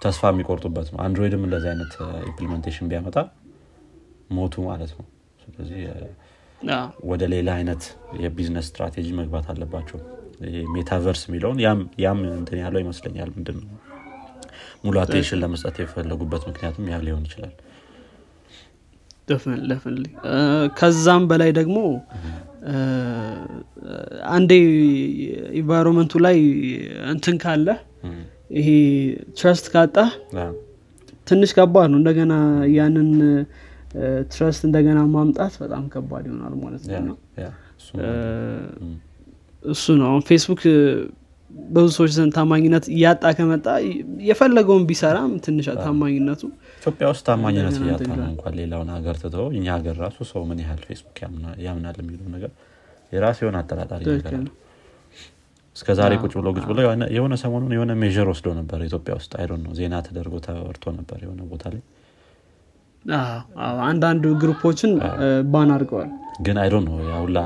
ተስፋ 0.01 0.31
የሚቆርጡበት 0.33 0.89
ነው። 0.93 0.99
አንድሮይድም 1.05 1.43
እንደዚህ 1.47 1.69
አይነት 1.73 1.93
implementation 2.29 2.89
ቢያመጣ 2.91 3.17
ሞቱ 4.31 4.55
ማለት 4.69 4.91
ነው። 4.99 5.07
ስለዚህ 5.45 5.81
ወደ 7.11 7.23
ሌላ 7.35 7.49
አይነት 7.59 7.83
የ 8.23 8.31
business 8.31 8.67
strategy 8.71 9.09
መግባት 9.21 9.47
አለባቸው። 9.53 9.99
ሜታቨርስ 10.75 11.23
የሚለውን 11.29 11.59
ያም 12.05 12.19
እንትን 12.33 12.59
ያለው 12.65 12.81
ይመስለኛል። 12.85 13.31
ምንድን 13.37 13.57
ነው 13.63 13.71
ሙሉ 14.85 14.97
attention 15.03 15.41
ለመስጠት 15.43 15.77
የፈለጉበት 15.83 16.43
ምክንያቱም 16.51 16.87
ያ 16.93 16.99
ሊሆን 17.07 17.25
ይችላል። 17.29 17.55
ከዛም 20.79 21.25
በላይ 21.31 21.51
ደግሞ 21.59 21.79
አንዴ 24.31 24.53
environment 25.61 26.05
ኡ 26.05 26.13
ላይ 26.27 26.39
እንትን 27.13 27.37
ካለ 27.43 27.69
ይሄ 28.51 28.69
trust 29.39 29.67
ካጣህ 29.73 30.11
አ፣ 30.39 30.47
ትንሽ 31.27 31.51
ከባድ 31.57 31.89
ነው። 31.93 31.99
እንደገና 32.01 32.35
ያንን 32.77 33.11
trust 34.33 34.63
እንደገና 34.67 34.99
ማምጣት 35.13 35.55
በጣም 35.63 35.85
ከባድ 35.93 36.25
ይሆናል 36.29 36.55
ማለት 36.63 36.83
ነው። 37.09 37.17
እሱ 39.65 39.85
ነው። 39.99 40.07
አሁን 40.09 40.23
ፌስቡክ 40.29 40.63
በብዙ 41.71 41.91
ሰዎች 41.97 42.11
ዘንድ 42.17 42.33
ታማኝነት 42.37 42.85
እያጣ 42.93 43.23
ከመጣ 43.37 43.67
የፈለገውን 44.29 44.83
ቢሰራም 44.89 45.31
ትንሽ 45.45 45.67
ታማኝነቱ 45.81 46.43
ኢትዮጵያ 46.79 47.07
ውስጥ 47.13 47.23
ታማኝነት 47.29 47.77
እያጣ 47.81 48.01
ነው 48.13 48.27
እንኳን 48.33 48.55
ሌላውን 48.61 48.91
ሀገር 48.97 49.17
ትተው 49.23 49.47
እኛ 49.53 49.67
ሀገር 49.77 49.97
ራሱ 50.05 50.19
ሰው 50.31 50.43
ምን 50.49 50.59
ያህል 50.65 50.83
ፌስቡክ 50.89 51.19
ያምና- 51.25 51.57
ያምናል 51.67 51.97
የሚለው 52.03 52.29
ነገር 52.37 52.51
የራሱ 53.13 53.39
የሆነ 53.45 53.57
አጠራጣሪ 53.63 54.03
ነገር 54.19 54.35
እስከ 55.79 55.89
ዛሬ 55.99 56.13
ቁጭ 56.23 56.33
ብሎ 56.39 56.49
ቁጭ 56.55 56.65
ብሎ 56.71 56.79
የሆነ- 57.17 57.41
ሰሞኑን 57.43 57.73
የሆነ 57.77 57.93
measure 58.01 58.29
ወስዶ 58.31 58.47
ነበር 58.59 58.79
ኢትዮጵያ 58.87 59.15
ውስጥ 59.19 59.33
I 59.41 59.43
don't 59.43 59.53
know 59.63 59.73
ዜና 59.79 59.95
ተደርጎ 60.07 60.35
ተወርቶ 60.47 60.85
ነበር 60.97 61.19
የሆነ 61.25 61.41
ቦታ 61.51 61.65
ላይ። 61.75 61.83
አንዳንድ 63.87 64.25
group 64.41 64.63
ኦችን 64.63 64.91
ban 65.53 65.71
አድርገዋል። 65.75 66.11
ግን 66.47 66.57
I 66.63 66.65
don't 66.65 66.75
know 66.87 66.97
ያ 67.11 67.21
ሁላ 67.21 67.39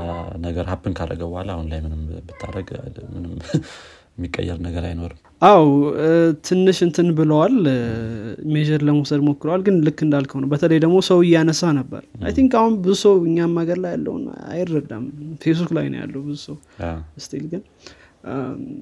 ነገር 0.43 0.65
happen 0.71 0.93
ካደረገ 0.97 1.21
በኋላ 1.27 1.49
አሁን 1.55 1.67
ላይ 1.71 1.79
ምንም 1.85 2.01
ብታደረግ 2.27 2.69
ምንም 3.13 3.31
የሚቀየር 4.17 4.57
ነገር 4.65 4.83
አይኖርም። 4.87 5.19
አው 5.41 5.63
ትንሽ 6.47 6.77
እንትን 6.85 7.07
ብለዋል 7.15 7.55
measure 8.53 8.81
ለመውሰድ 8.87 9.21
ሞክረዋል 9.27 9.61
ግን 9.65 9.75
ልክ 9.85 9.99
እንዳልከው 10.05 10.39
ነው። 10.43 10.49
በተለይ 10.51 10.79
ደግሞ 10.83 10.97
ሰው 11.07 11.19
እያነሳ 11.25 11.71
ነበር። 11.79 12.03
I 12.23 12.33
think 12.37 12.53
አሁን 12.59 12.73
ብዙ 12.83 12.95
ሰው 13.01 13.15
እኛም 13.27 13.55
ሀገር 13.61 13.79
ላይ 13.83 13.93
ያለውን 13.95 14.23
አይረዳም። 14.51 15.05
ፌስቡክ 15.43 15.71
ላይ 15.77 15.87
ነው 15.93 15.99
ያለው 16.03 16.21
ብዙ 16.27 16.37
ሰው 16.45 16.57
still 17.25 17.45
ግን 17.51 17.63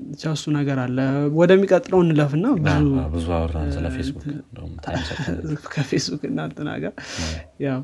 ብቻ 0.09 0.23
እሱ 0.35 0.43
ነገር 0.57 0.77
አለ። 0.81 0.97
ወደሚቀጥለው 1.37 1.99
እንለፍና 2.05 2.45
ብዙ 3.13 3.27
አወራን 3.37 3.69
ስለ 3.75 3.87
ፌስቡክ። 3.95 4.25
ከፌስቡክ 5.73 6.23
እና 6.29 6.39
እንትና 6.49 6.69
ጋር 6.83 6.93
ያው 7.65 7.79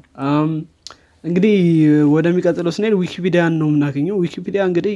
እንግዲህ 1.23 1.55
ወደሚቀጥለው 2.13 2.71
ስንሄድ 2.75 2.93
ዊኪፒዲያን 2.99 3.53
ነው 3.61 3.67
የምናገኘው። 3.69 4.17
ዊኪፒዲያ 4.23 4.61
እንግዲህ 4.69 4.95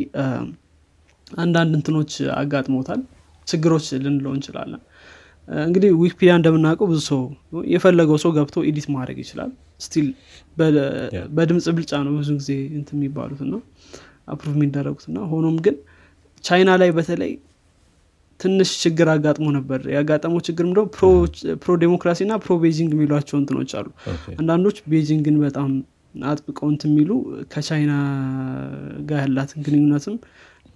አንዳንድ 1.37 1.71
እንትኖች 1.79 2.13
አጋጥሞታል። 2.37 3.01
ችግሮች 3.47 3.85
ልንለው 4.03 4.31
እንችላለን። 4.35 4.81
እንግዲህ 5.47 5.91
ዊኪፒዲያ 6.01 6.33
እንደምናውቀው 6.39 6.87
ብዙ 6.91 6.99
ሰው 7.09 7.21
የፈለገው 7.71 8.17
ሰው 8.23 8.31
ገብቶ 8.37 8.57
edit 8.67 8.85
ማድረግ 8.95 9.17
ይችላል። 9.23 9.51
still 9.85 10.07
በድምፅ 11.37 11.65
ብልጫ 11.77 11.91
ነው 12.05 12.13
ብዙ 12.19 12.29
ጊዜ 12.39 12.49
እንትን 12.79 12.97
የሚባሉት 12.99 13.41
እና 13.47 13.55
approve 14.31 14.53
የሚደረጉት 14.57 15.05
እና 15.09 15.19
ሆኖም 15.31 15.55
ግን 15.65 15.75
ቻይና 16.43 16.69
ላይ 16.81 16.89
በተለይ 16.97 17.31
ትንሽ 18.39 18.69
ችግር 18.83 19.07
አጋጥሞ 19.13 19.47
ነበር። 19.55 19.81
ያጋጠመው 19.95 20.39
ችግር 20.47 20.63
ምንድነው? 20.67 20.85
pro 21.63 21.73
democracy 21.81 22.19
እና 22.25 22.35
pro 22.43 22.53
ቤጂንግ 22.63 22.91
የሚሏቸው 22.95 23.35
እንትኖች 23.41 23.71
አሉ። 23.79 23.87
አንዳንዶች 24.39 24.77
ቤጂንግን 24.93 25.35
በጣም 25.43 25.69
አጥብቀው 26.25 26.67
እንትን 26.71 26.89
የሚሉ 26.91 27.11
ከቻይና 27.51 27.91
ጋር 29.09 29.19
ያላትን 29.23 29.59
ግንኙነትም 29.67 30.15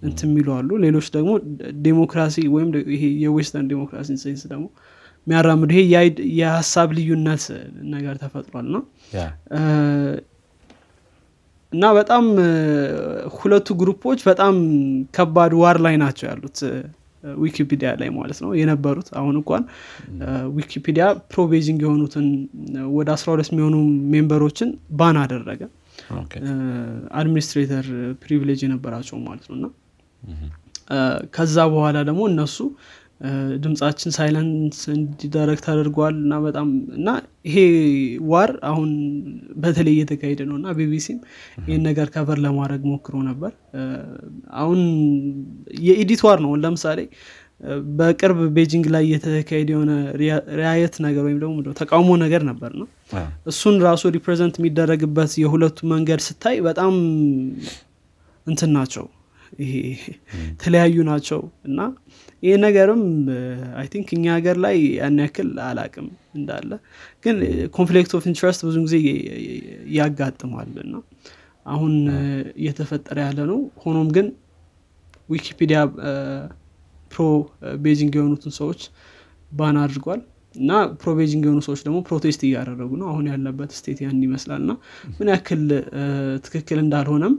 እንትን 0.02 0.28
የሚሉ 0.30 0.48
አሉ። 0.56 0.70
ሌሎች 0.84 1.06
ደግሞ 1.14 1.30
ዴሞክራሲ 1.84 2.36
ወይም 2.54 2.68
ይሄ 2.94 3.04
የ 3.22 3.32
western 3.32 3.68
democracy 3.72 4.08
sense 4.22 4.44
ደግሞ 4.52 4.66
የሚያራምዱ 5.26 5.70
ይሄ 5.74 5.82
የሀሳብ 6.38 6.88
ልዩነት 6.96 7.44
ነገር 7.94 8.14
ተፈጥሯል። 8.22 8.68
Yeah፣ 9.16 9.22
እና 11.76 11.86
በጣም 11.98 12.24
ሁለቱ 13.36 13.68
group 13.80 14.02
ኦች 14.02 14.20
በጣም 14.28 14.54
ከባድ 15.16 15.54
war 15.62 15.78
ላይ 15.86 15.96
ናቸው 16.02 16.26
ያሉት 16.30 16.58
ዊኪፒዲያ 17.38 17.88
ላይ 18.00 18.08
ማለት 18.16 18.38
ነው 18.44 18.50
የነበሩት። 18.58 19.08
አሁን 19.20 19.34
እንኳን 19.40 19.62
ዊኪፒዲያ 20.56 21.04
pro 21.30 21.42
ቤጂንግ 21.52 21.80
የሆኑትን 21.84 22.26
ወደ 22.96 23.08
12 23.16 23.52
የሚሆኑ 23.52 23.76
member 24.12 24.40
ኦችን 24.40 24.68
ban 24.98 25.16
አደረገ። 25.22 25.62
administrator 27.18 27.86
privilege 28.22 28.60
የነበራቸው 28.64 29.18
ማለት 29.26 29.46
ነው 29.50 29.56
እና 29.58 29.66
ከዛ 31.36 31.56
በኋላ 31.72 31.98
ደግሞ 32.08 32.22
እነሱ 32.32 32.56
ድምጻችን 33.62 34.14
silence 34.16 34.80
እንዲደረግ 34.94 35.58
ተደርጓል 35.66 36.14
እና 36.18 36.34
በጣም 36.44 36.68
እና 36.98 37.08
ይሄ 37.48 37.56
war 38.32 38.50
አሁን 38.70 38.90
በተለይ 39.62 39.94
እየተካሄደ 39.94 40.40
ነው 40.50 40.56
እና 40.60 40.74
ቢቢሲም 40.78 41.18
ይህን 41.66 41.82
ነገር 41.88 42.08
cover 42.14 42.40
ለማድረግ 42.44 42.82
ሞክሮ 42.90 43.16
ነበር። 43.30 43.52
አሁን 44.58 44.80
የ 45.86 45.98
edit 45.98 46.22
war 46.28 46.40
ነው። 46.46 46.52
ለምሳሌ 46.64 47.00
በቅርብ 47.98 48.38
ቤጂንግ 48.56 48.86
ላይ 48.94 49.04
የተካሄደ 49.12 49.68
የሆነ 49.74 49.92
riot 50.58 50.96
ነገር 51.06 51.22
ወይም 51.26 51.38
ደግሞ 51.44 51.74
ተቃውሞ 51.78 52.10
ነገር 52.24 52.42
ነበር 52.50 52.72
ነው። 52.80 52.88
እሱን 53.50 53.76
ራሱ 53.86 54.10
represent 54.16 54.56
የሚደረግበት 54.60 55.34
የሁለቱ 55.42 55.78
መንገድ 55.92 56.22
ስታይ 56.26 56.58
በጣም 56.68 56.92
እንትን 58.46 58.72
ናቸው 58.76 59.06
ይሄ 59.62 59.72
የተለያዩ 60.44 60.96
ናቸው 61.08 61.40
እና 61.68 61.80
ይህ 62.42 62.56
ነገርም 62.64 63.02
I 63.80 63.86
think 63.92 64.08
እኛ 64.16 64.24
ሀገር 64.36 64.56
ላይ 64.64 64.76
ያን 64.98 65.18
ያክል 65.24 65.50
አላቅም 65.66 66.08
እንዳለ 66.34 66.70
ግን 67.24 67.36
conflict 67.78 68.12
of 68.18 68.24
interest 68.30 68.62
ብዙ 68.68 68.76
ጊዜ 68.86 68.96
ያጋጥማል 69.96 70.72
እና 70.84 70.94
አሁን 71.66 71.94
እየተፈጠረ 72.58 73.18
ያለ 73.26 73.40
ነው 73.50 73.60
ሆኖም 73.84 74.08
ግን 74.16 74.26
ዊኪፒዲያ 75.28 75.78
pro 77.12 77.24
ቤጂንግ 77.80 78.14
የሆኑትን 78.18 78.52
ሰዎች 78.60 78.80
ban 79.50 79.76
አድርጓል 79.82 80.20
እና 80.54 80.70
pro 81.00 81.10
ቤጂንግ 81.18 81.44
የሆኑ 81.46 81.60
ሰዎች 81.66 81.80
ደግሞ 81.86 81.98
protest 82.06 82.42
እያደረጉ 82.46 82.90
ነው። 83.00 83.08
አሁን 83.12 83.24
ያለበት 83.32 83.70
state 83.78 83.98
ያን 84.04 84.22
ይመስላል 84.26 84.60
እና 84.64 84.72
ምን 85.16 85.28
ያክል 85.32 85.62
ትክክል 86.46 86.78
እንዳልሆነም 86.84 87.34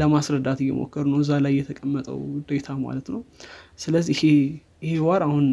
ለማስረዳት 0.00 0.58
እየሞከሩ 0.62 1.04
ነው። 1.12 1.18
እዛ 1.24 1.32
ላይ 1.44 1.52
የተቀመጠው 1.58 2.18
data 2.48 2.68
ማለት 2.84 3.06
ነው። 3.14 3.20
ስለዚህ 3.78 4.20
ይሄ 4.82 4.94
war 5.06 5.22
አሁን 5.26 5.46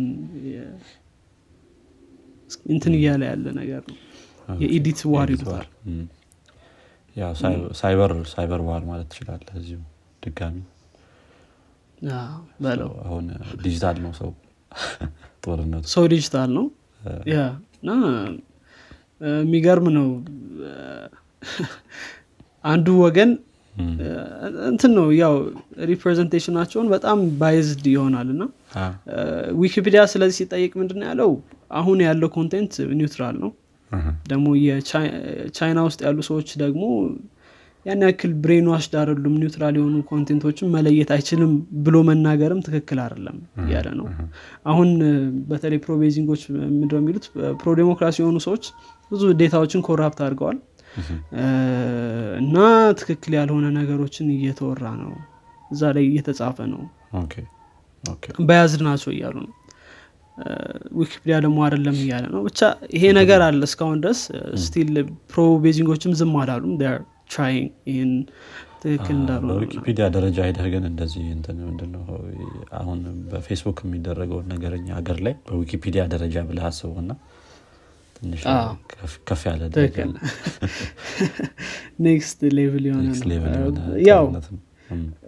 እንትን 2.68 2.94
እያለ 2.98 3.22
ያለ 3.30 3.46
ነገር 3.60 3.82
ነው። 3.90 3.98
የ 4.60 4.73
edit 4.73 5.00
war 5.14 5.28
ይሉታል። 5.34 5.68
cyber 7.80 8.12
cyber 8.32 8.62
war 8.68 8.82
ማለት 8.90 9.08
ትችላለህ 9.12 9.56
እዚሁ 9.62 9.80
ድጋሚ። 10.24 10.58
በለው። 12.64 12.90
አሁን 13.06 13.26
ዲጂታል 13.64 13.98
ነው 14.04 14.12
ሰው 14.20 14.30
ጦርነቱ። 15.44 15.84
ሰው 15.94 16.04
ዲጂታል 16.12 16.50
ነው? 16.58 16.66
Yeah 17.30 17.38
እና 17.78 17.90
የሚገርም 19.38 19.88
ነው። 19.98 20.08
አንዱ 22.64 22.88
ወገን 23.02 23.32
እንትን 24.70 24.92
ነው 24.98 25.08
ያው 25.20 25.34
representation 25.90 26.49
ኣቸውን 26.49 26.88
በጣም 26.94 27.20
biased 27.40 27.86
ይሆናል 27.94 28.28
እና 28.34 28.44
ዊኪፒዲያ 29.60 30.02
ስለዚህ 30.14 30.38
ሲጠይቅ 30.40 30.72
ምንድን 30.82 31.02
ያለው? 31.10 31.32
አሁን 31.80 31.98
ያለው 32.08 32.30
content 32.38 32.74
neutral 33.00 33.36
ነው። 33.44 33.52
ደግሞ 34.30 34.48
የቻይና 34.66 35.80
ውስጥ 35.88 36.00
ያሉ 36.08 36.20
ሰዎች 36.30 36.50
ደግሞ 36.64 36.84
ያን 37.86 38.02
ያክል 38.06 38.32
brainwashed 38.44 38.94
አይደሉም 39.02 39.36
neutral 39.42 39.76
የሆኑ 39.80 39.98
content 40.10 40.43
ኦችን 40.43 40.72
መለየት 40.74 41.10
አይችልም 41.16 41.52
ብሎ 41.86 41.98
መናገርም 42.10 42.64
ትክክል 42.66 43.00
አይደለም 43.04 43.38
እያለ 43.64 43.88
ነው። 44.00 44.08
አሁን 44.66 44.90
በተለይ 45.52 45.80
pro 45.86 45.94
ቤጂንጎች 46.02 46.42
ምንድነው 46.74 47.00
የሚሉት? 47.02 47.26
pro 47.62 47.76
democracy 47.80 48.18
የሆኑ 48.24 48.40
ሰዎች 48.48 48.66
ብዙ 49.12 49.24
data 49.42 49.59
ዎችን 49.59 49.86
corrupt 49.88 50.20
አድርገዋል 50.26 50.58
እና 52.42 52.56
ትክክል 53.00 53.34
ያልሆነ 53.40 53.66
ነገሮችን 53.78 54.28
እየተወራ 54.36 54.84
ነው። 55.02 55.14
እዛ 55.72 55.82
ላይ 55.96 56.04
እየተጻፈ 56.10 56.58
ነው። 56.74 56.84
biased 58.50 58.82
ናቸው 58.88 59.12
እያሉ 59.16 59.36
ነው። 59.46 59.54
ዊኪፒዲያ 60.98 61.36
ደግሞ 61.46 61.60
አይደለም 61.66 61.96
እያለ 62.02 62.26
ነው። 62.34 62.42
ብቻ 62.48 62.60
ይሄ 62.96 63.04
ነገር 63.20 63.42
አለ 63.46 63.62
እስካሁን 63.70 64.02
ድረስ። 64.04 64.20
still 64.66 64.92
pro 65.32 65.46
ቤጂንጎችም 65.64 66.14
ዝም 66.20 66.36
አላሉም። 66.42 66.74
trying 67.32 67.70
ይህን 67.90 68.12
ትክክል 68.82 69.16
እንዳልሆነ 69.16 69.50
በዊኪፒዲያ 69.54 70.06
ደረጃ 70.16 70.38
ሄደህ 70.48 70.68
ግን 70.74 70.84
እንደዚህ 70.90 71.24
ምንድነው 71.62 72.04
አሁን 72.80 73.00
በፌስቡክ 73.32 73.80
የሚደረገውን 73.86 74.48
ነገር 74.54 74.71
እኛ 74.71 74.88
ሀገር 75.00 75.18
ላይ 75.28 75.34
በዊኪፒዲያ 75.48 76.04
ደረጃ 76.14 76.46
ብለህ 76.50 76.66
አስበውና 76.70 77.12
ትንሽ 78.18 78.42
ከፍ 79.28 79.42
ያለ 79.48 79.62
next 82.06 82.40
level 82.58 82.86
የሆነ 82.90 83.08
ያው 84.08 84.26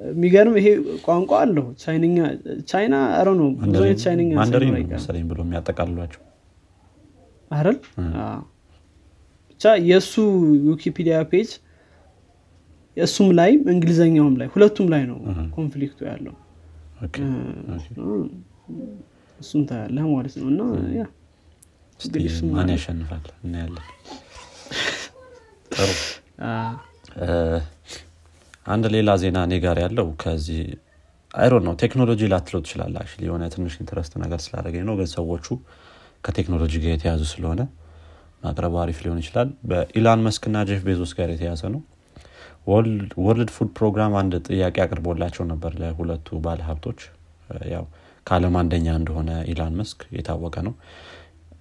የሚገርም 0.09 0.55
ይሄ 0.59 0.67
ቋንቋ 1.05 1.31
አለው። 1.41 1.65
ቻይንኛ 1.81 2.17
ቻይና 2.67 2.95
ረ 3.25 3.29
ነው 3.39 3.47
ብዙ 3.63 3.79
አይነት 3.81 3.99
ቻይንኛ 4.03 4.29
መሰለኝ 4.91 5.23
ብሎ 5.29 5.39
የሚያጠቃልሏቸው። 5.45 6.21
አይደል? 7.51 7.77
ብቻ 9.51 9.73
የእሱ 9.89 10.13
ዊኪፒዲያ 10.67 11.15
page 11.31 11.49
እሱም 12.97 13.29
ላይ 13.39 13.51
እንግሊዘኛውም 13.73 14.35
ላይ 14.39 14.47
ሁለቱም 14.53 14.87
ላይ 14.93 15.03
ነው 15.09 15.17
conflict 15.57 15.91
ኡ 15.91 15.99
ያለው። 16.09 16.35
እሱም 19.39 19.61
ታያለህ 19.69 20.05
ማለት 20.13 20.33
ነው። 20.39 20.47
እና 20.53 20.61
yeah 20.97 21.03
ማን 22.51 22.69
ያሸንፋል? 22.73 23.23
እናያለን። 23.43 23.85
ጥሩ። 25.71 25.89
አንድ 28.65 28.85
ሌላ 28.95 29.09
ዜና 29.21 29.37
እኔ 29.47 29.53
ጋር 29.63 29.77
ያለው 29.83 30.07
ከዚህ 30.21 30.61
irony 31.33 31.63
ነው 31.67 31.73
ቴክኖሎጂ 31.81 32.21
ላትለው 32.31 32.61
ትችላለ 32.65 32.95
የሆነ 33.25 33.43
ትንሽ 33.53 33.73
interest 33.81 34.13
ነገር 34.23 34.39
ስላደረገኝ 34.45 34.83
ነው። 34.89 34.95
ግን 34.99 35.09
ሰዎቹ 35.15 35.47
ከቴክኖሎጂ 36.23 36.73
ጋር 36.83 36.91
የተያዙ 36.95 37.21
ስለሆነ 37.33 37.61
ማቅረብ 38.43 38.75
አሪፍ 38.81 38.99
ሊሆን 39.05 39.19
ይችላል። 39.23 39.49
በኢላን 39.69 40.21
መስክና 40.27 40.57
ጄፍ 40.69 40.81
ቤዞስ 40.87 41.11
ጋር 41.17 41.29
የተያዘ 41.33 41.61
ነው። 41.75 41.81
World 43.19 43.51
Food 43.55 43.69
Program 43.77 44.13
አንድ 44.21 44.33
ጥያቄ 44.47 44.75
አቅርቦላቸው 44.85 45.43
ነበር 45.51 45.71
ለሁለቱ 45.81 46.39
ባለ 46.45 46.59
ሀብቶች 46.69 46.99
ያው 47.73 47.85
ከአለም 48.27 48.55
አንደኛ 48.61 48.87
እንደሆነ 48.99 49.29
ኢላን 49.51 49.75
መስክ 49.79 49.99
የታወቀ 50.17 50.55
ነው 50.67 50.73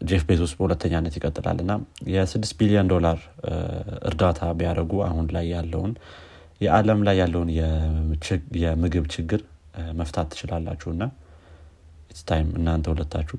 ጄፍ 0.01 0.23
ቤዞስ 0.29 0.53
በሁለተኛነት 0.57 1.15
ይቀጥላል 1.19 1.59
እና 1.65 1.73
የስድስት 2.13 2.55
ቢሊዮን 2.59 2.91
ዶላር 2.93 3.19
እርዳታ 4.11 4.51
ቢያደርጉ 4.59 4.93
አሁን 5.07 5.27
ላይ 5.37 5.47
ያለውን 5.55 5.93
የዓለም 6.61 7.01
ላይ 7.09 7.17
ያለውን 7.23 7.51
የምግብ 8.63 9.07
ችግር 9.15 9.41
መፍታት 9.99 10.29
ትችላላችሁ 10.33 10.89
እና 10.95 11.05
time 12.29 12.49
እናንተ 12.59 12.87
ሁለታችሁ 12.93 13.37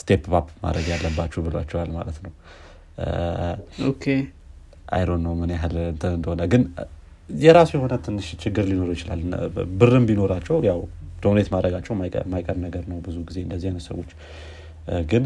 step 0.00 0.22
up 0.32 0.48
ማድረግ 0.64 0.86
ያለባችሁ 0.92 1.40
ብሏቸዋል 1.44 1.90
ማለት 1.96 2.16
ነው። 2.24 2.32
irony 4.92 5.22
ነው 5.26 5.32
ምን 5.40 5.50
ያህል 5.54 5.74
እንደሆነ 6.10 6.42
ግን 6.52 6.62
የራሱ 7.30 7.70
የሆነ 7.76 7.94
ትንሽ 8.04 8.26
ችግር 8.42 8.64
ሊኖር 8.70 8.90
ይችላል። 8.94 9.20
ብርም 9.80 10.04
ቢኖራቸው 10.08 10.56
ያው 10.68 10.78
donate 11.22 11.48
ማድረጋቸው 11.54 11.94
ማይቀር 12.32 12.56
ነገር 12.66 12.84
ነው 12.90 12.98
ብዙ 13.06 13.16
ጊዜ 13.28 13.38
እንደዚህ 13.46 13.68
አይነት 13.70 13.84
ሰዎች። 13.88 14.10
ግን 15.10 15.24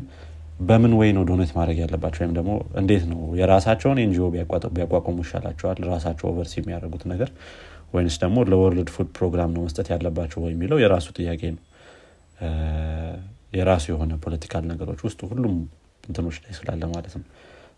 በምን 0.61 0.93
way 0.99 1.11
ነው 1.17 1.23
donate 1.29 1.51
ማድረግ 1.59 1.77
ያለባቸው? 1.83 2.21
ወይም 2.23 2.33
ደግሞ 2.39 2.51
እንዴት 2.81 3.05
ነው 3.13 3.21
የራሳቸውን 3.41 3.99
NGO 4.03 4.27
ቢያቋቁሙ 4.75 5.17
ይሻላቸዋል? 5.25 5.79
ራሳቸው 5.93 6.27
oversee 6.33 6.55
የሚያደርጉት 6.61 7.05
ነገር? 7.13 7.31
ወይንስ 7.95 8.17
ደግሞ 8.23 8.37
ለ 8.51 8.62
World 8.62 8.91
Food 8.95 9.09
Program 9.17 9.51
ነው 9.57 9.63
መስጠት 9.67 9.89
ያለባቸው 9.95 10.49
የሚለው 10.51 10.79
የራሱ 10.83 11.07
ጥያቄ 11.19 11.43
ነው። 11.55 11.63
የራሱ 13.53 13.85
የሆነ 13.93 14.13
political 14.25 14.63
ነገሮች 14.71 15.01
ውስጥ 15.07 15.21
ሁሉም 15.31 15.57
እንትኖች 16.05 16.37
ላይ 16.45 16.53
ስላለ 16.59 16.83
ማለት 16.93 17.15
ነው። 17.19 17.27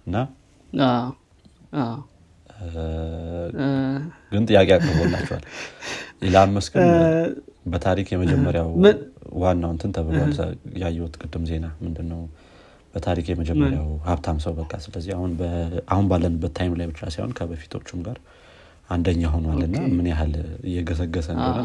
እና 0.07 0.17
ግን 4.33 4.45
ጥያቄ 4.51 4.69
አቅርቦላቸዋል 4.77 5.45
ኢላን 6.23 6.53
መስክን 6.57 6.89
በታሪክ 7.73 8.09
የመጀመሪያው 8.15 8.69
ዋናው 9.43 9.71
እንትን 9.75 9.93
ተብሏል። 9.97 10.33
ያየወት 10.83 11.15
ቅድም 11.23 11.45
ዜና 11.51 11.67
ምንድነው? 11.85 12.21
በታሪክ 12.95 13.27
የመጀመሪያው 13.31 13.87
ሀብታም 14.09 14.39
ሰው 14.45 14.53
በቃ 14.59 14.73
ስለዚህ 14.85 15.13
አሁን 15.89 16.05
ባለንበት 16.11 16.53
time 16.59 16.75
ላይ 16.81 16.87
ብቻ 16.91 17.01
ሳይሆን 17.15 17.33
ከበፊቶቹም 17.39 18.03
ጋር 18.07 18.19
አንደኛ 18.91 19.23
ሆኗል 19.35 19.61
እና 19.67 19.77
ምን 19.97 20.07
ያህል 20.11 20.33
እየገሰገሰ 20.69 21.27
እንደሆነ 21.35 21.61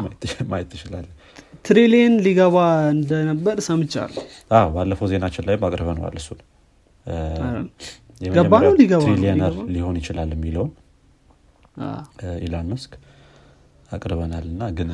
ማየት 0.50 0.68
ትችላለ 0.72 1.06
ትሪሊየን 1.64 2.14
ሊገባ 2.26 2.56
እንደነበር 2.94 3.56
ሰምቻል 3.66 4.12
ባለፈው 4.76 5.08
ዜናችን 5.12 5.46
ላይ 5.48 5.56
አቅርበነዋል 5.68 6.16
እሱን 6.20 6.40
ገባ 8.20 8.54
ነው 8.64 8.72
ሊገባ 8.80 9.02
trillionaire 9.06 9.54
ሊሆን 9.74 9.96
ይችላል 10.00 10.30
የሚለውን 10.36 10.70
ኢላን 12.46 12.66
መስክ 12.72 12.92
አቅርበናል 13.90 14.44
እና 14.50 14.62
ግን 14.78 14.88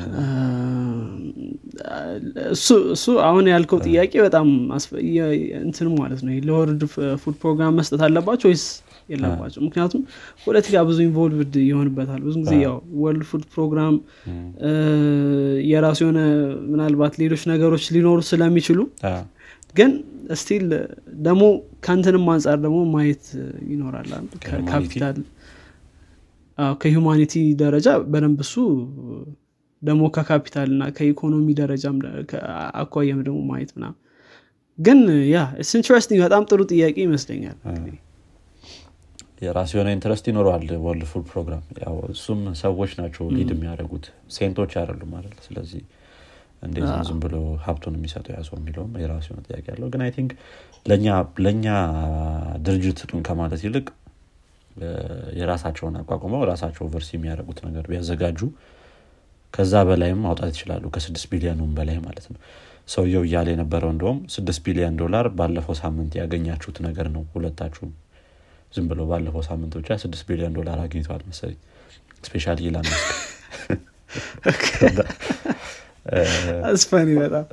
እሱ 2.93 3.05
አሁን 3.27 3.45
ያልከው 3.51 3.79
ጥያቄ 3.87 4.13
በጣም 4.25 4.47
እንትን 5.61 5.87
ማለት 5.99 6.21
ነው 6.25 6.33
ለ 6.47 6.57
World 6.57 6.83
Food 7.23 7.35
Program 7.43 7.75
መስጠት 7.79 8.01
አለባቸው 8.07 8.49
ወይስ 8.51 8.65
የለባቸው 9.09 9.61
ምክንያቱም 9.65 10.01
ፖለቲካ 10.45 10.81
ብዙ 10.87 10.97
involved 11.05 11.53
ይሆንበታል። 11.67 12.21
ብዙ 12.25 12.35
ጊዜ 12.43 12.53
ያው 12.65 12.75
World 13.01 13.25
Food 13.29 13.43
Program 13.53 13.95
የራሱ 15.69 15.99
የሆነ 16.05 16.21
ምናልባት 16.71 17.13
ሌሎች 17.23 17.43
ነገሮች 17.53 17.85
ሊኖሩ 17.95 18.19
ስለሚችሉ 18.31 18.79
ግን 19.75 19.91
still 20.35 20.65
ደግሞ 21.25 21.43
ከእንትንም 21.85 22.25
አንጻር 22.33 22.57
ደግሞ 22.63 22.79
ማየት 22.93 23.25
ይኖራል። 23.71 24.09
ካፒታል 24.71 25.17
ከ 26.77 26.88
humanity 26.88 27.33
ደረጃ 27.61 27.87
በደንብ 28.13 28.39
እሱ 28.45 28.55
ደግሞ 29.81 30.03
ከካፒታል 30.15 30.69
እና 30.75 30.83
ከኢኮኖሚ 30.95 31.47
ደረጃም 31.59 31.97
አኳያም 32.81 33.19
ደግሞ 33.27 33.39
ማየት 33.49 33.71
ምናምን። 33.77 33.97
ግን 34.77 34.99
ያ 35.27 35.37
interesting 35.75 36.19
በጣም 36.25 36.43
ጥሩ 36.49 36.61
ጥያቄ 36.71 36.95
ይመስለኛል። 37.05 37.57
የራሱ 39.41 39.71
የሆነ 39.75 39.89
interest 39.95 40.25
ይኖረዋል 40.29 40.63
World 40.85 41.05
Food 41.09 41.25
Program 41.31 41.63
እሱም 42.13 42.39
ሰዎች 42.61 42.91
ናቸው 42.99 43.25
lead 43.35 43.51
የሚያደርጉት። 43.53 44.05
saint 44.35 44.55
ኦች 44.55 44.71
አይደሉም 44.81 45.11
ማለት 45.15 45.35
ስለዚህ 45.47 45.81
እንዴት 46.61 46.83
ነው 46.89 46.99
ዝም 47.07 47.19
ብሎ 47.23 47.35
ሀብቱን 47.63 47.95
የሚሰጠው 47.97 48.31
ያ 48.33 48.39
ሰው 48.47 48.55
የሚለውም 48.59 48.91
የራሱ 49.01 49.25
የሆነ 49.29 49.41
ጥያቄ 49.47 49.65
ያለው 49.71 49.87
ግን 49.93 50.01
I 50.05 50.11
think 50.15 50.31
ለእኛ 51.39 51.65
ድርጅት 52.65 52.97
ስጡን 53.01 53.21
ከማለት 53.27 53.61
ይልቅ 53.65 53.87
የራሳቸውን 55.39 55.95
አቋቁመው 56.01 56.41
ራሳቸው 56.49 56.85
ቨርስ 56.93 57.07
የሚያደርጉት 57.13 57.59
ነገር 57.67 57.85
ቢያዘጋጁ 57.91 58.39
ከዛ 59.53 59.73
በላይም 59.87 60.19
ማውጣት 60.25 60.49
ይችላሉ። 60.53 60.83
ከስድስት 60.95 61.27
ቢሊዮኑም 61.31 61.71
በላይ 61.77 61.97
ማለት 62.05 62.25
ነው። 62.31 62.37
ሰውየው 62.87 63.23
እያለ 63.27 63.47
የነበረው 63.53 63.89
እንደውም 63.93 64.19
ስድስት 64.35 64.61
ቢሊዮን 64.65 64.99
ዶላር 65.01 65.25
ባለፈው 65.39 65.75
ሳምንት 65.81 66.13
ያገኛችሁት 66.19 66.77
ነገር 66.87 67.07
ነው 67.15 67.23
ሁለታችሁም። 67.33 67.91
ዝም 68.73 68.85
ብሎ 68.91 69.01
ባለፈው 69.09 69.43
ሳምንት 69.49 69.73
ብቻ 69.79 69.97
ስድስት 70.03 70.25
ቢሊዮን 70.29 70.55
ዶላር 70.59 70.77
አግኝተዋል 70.85 71.23
መሰለኝ። 71.29 71.59
especially 72.23 72.59
ኢላን 72.69 72.87
it's 76.69 76.87
funny 76.87 77.09
በጣም 77.21 77.45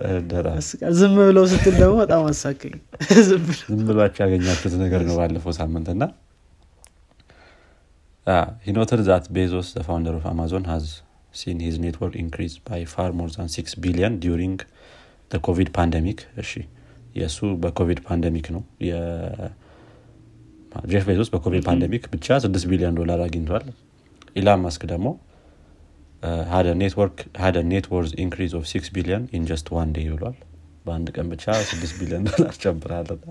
ዝም 0.98 1.14
ብለው 1.20 1.46
ስትል 1.52 1.74
ደግሞ 1.80 1.94
በጣም 2.02 2.22
አሳከኝ 2.30 2.74
ዝም 3.28 3.80
ብሏቸው 3.88 4.22
ያገኛችሁት 4.26 4.76
ነገር 4.84 5.02
ነው 5.08 5.16
ባለፈው 5.20 5.54
ሳምንት 5.60 5.88
እና 5.94 6.04
Bezos, 9.28 9.74
the 9.74 9.82
founder 9.82 10.14
of 10.14 10.24
Amazon, 10.26 10.64
has 10.64 10.84
seen 11.32 11.60
his 11.60 11.78
net 11.78 11.92
worth 11.92 12.14
increase 12.16 12.58
by 12.58 12.84
far 12.84 13.12
more 13.12 13.28
than 13.28 13.48
6 13.48 13.74
billion 13.76 14.18
during 14.18 14.60
the 15.30 15.38
COVID 15.38 15.68
pandemic. 15.72 16.18
እሺ 16.42 16.52
የእሱ 17.16 17.38
በኮቪድ 17.62 18.00
pandemic 18.08 18.46
ነው። 18.54 18.62
ጄፍ 20.92 21.04
ቤዞስ 21.08 21.28
በኮቪድ 21.34 21.62
pandemic 21.68 22.04
ብቻ 22.14 22.36
6 22.44 22.64
ቢሊዮን 22.70 22.94
ዶላር 23.00 23.20
አግኝቷል። 23.26 23.66
ኢላን 24.36 24.60
ማስክ 24.64 24.82
ደግሞ 24.92 25.06
had 26.50 27.56
a 27.70 27.74
net 27.74 27.86
worth 27.92 28.12
increase 28.24 28.52
of 28.58 28.64
6 28.72 28.90
billion 28.96 29.24
in 29.36 29.44
just 29.50 29.66
one 29.74 29.90
day 29.96 30.08
ብሏል። 30.14 30.36
በአንድ 30.86 31.08
ቀን 31.16 31.26
ብቻ 31.32 31.44
6 31.70 31.94
ቢሊዮን 32.00 32.24
ዶላር 32.30 32.54
ጨምራለና 32.62 33.24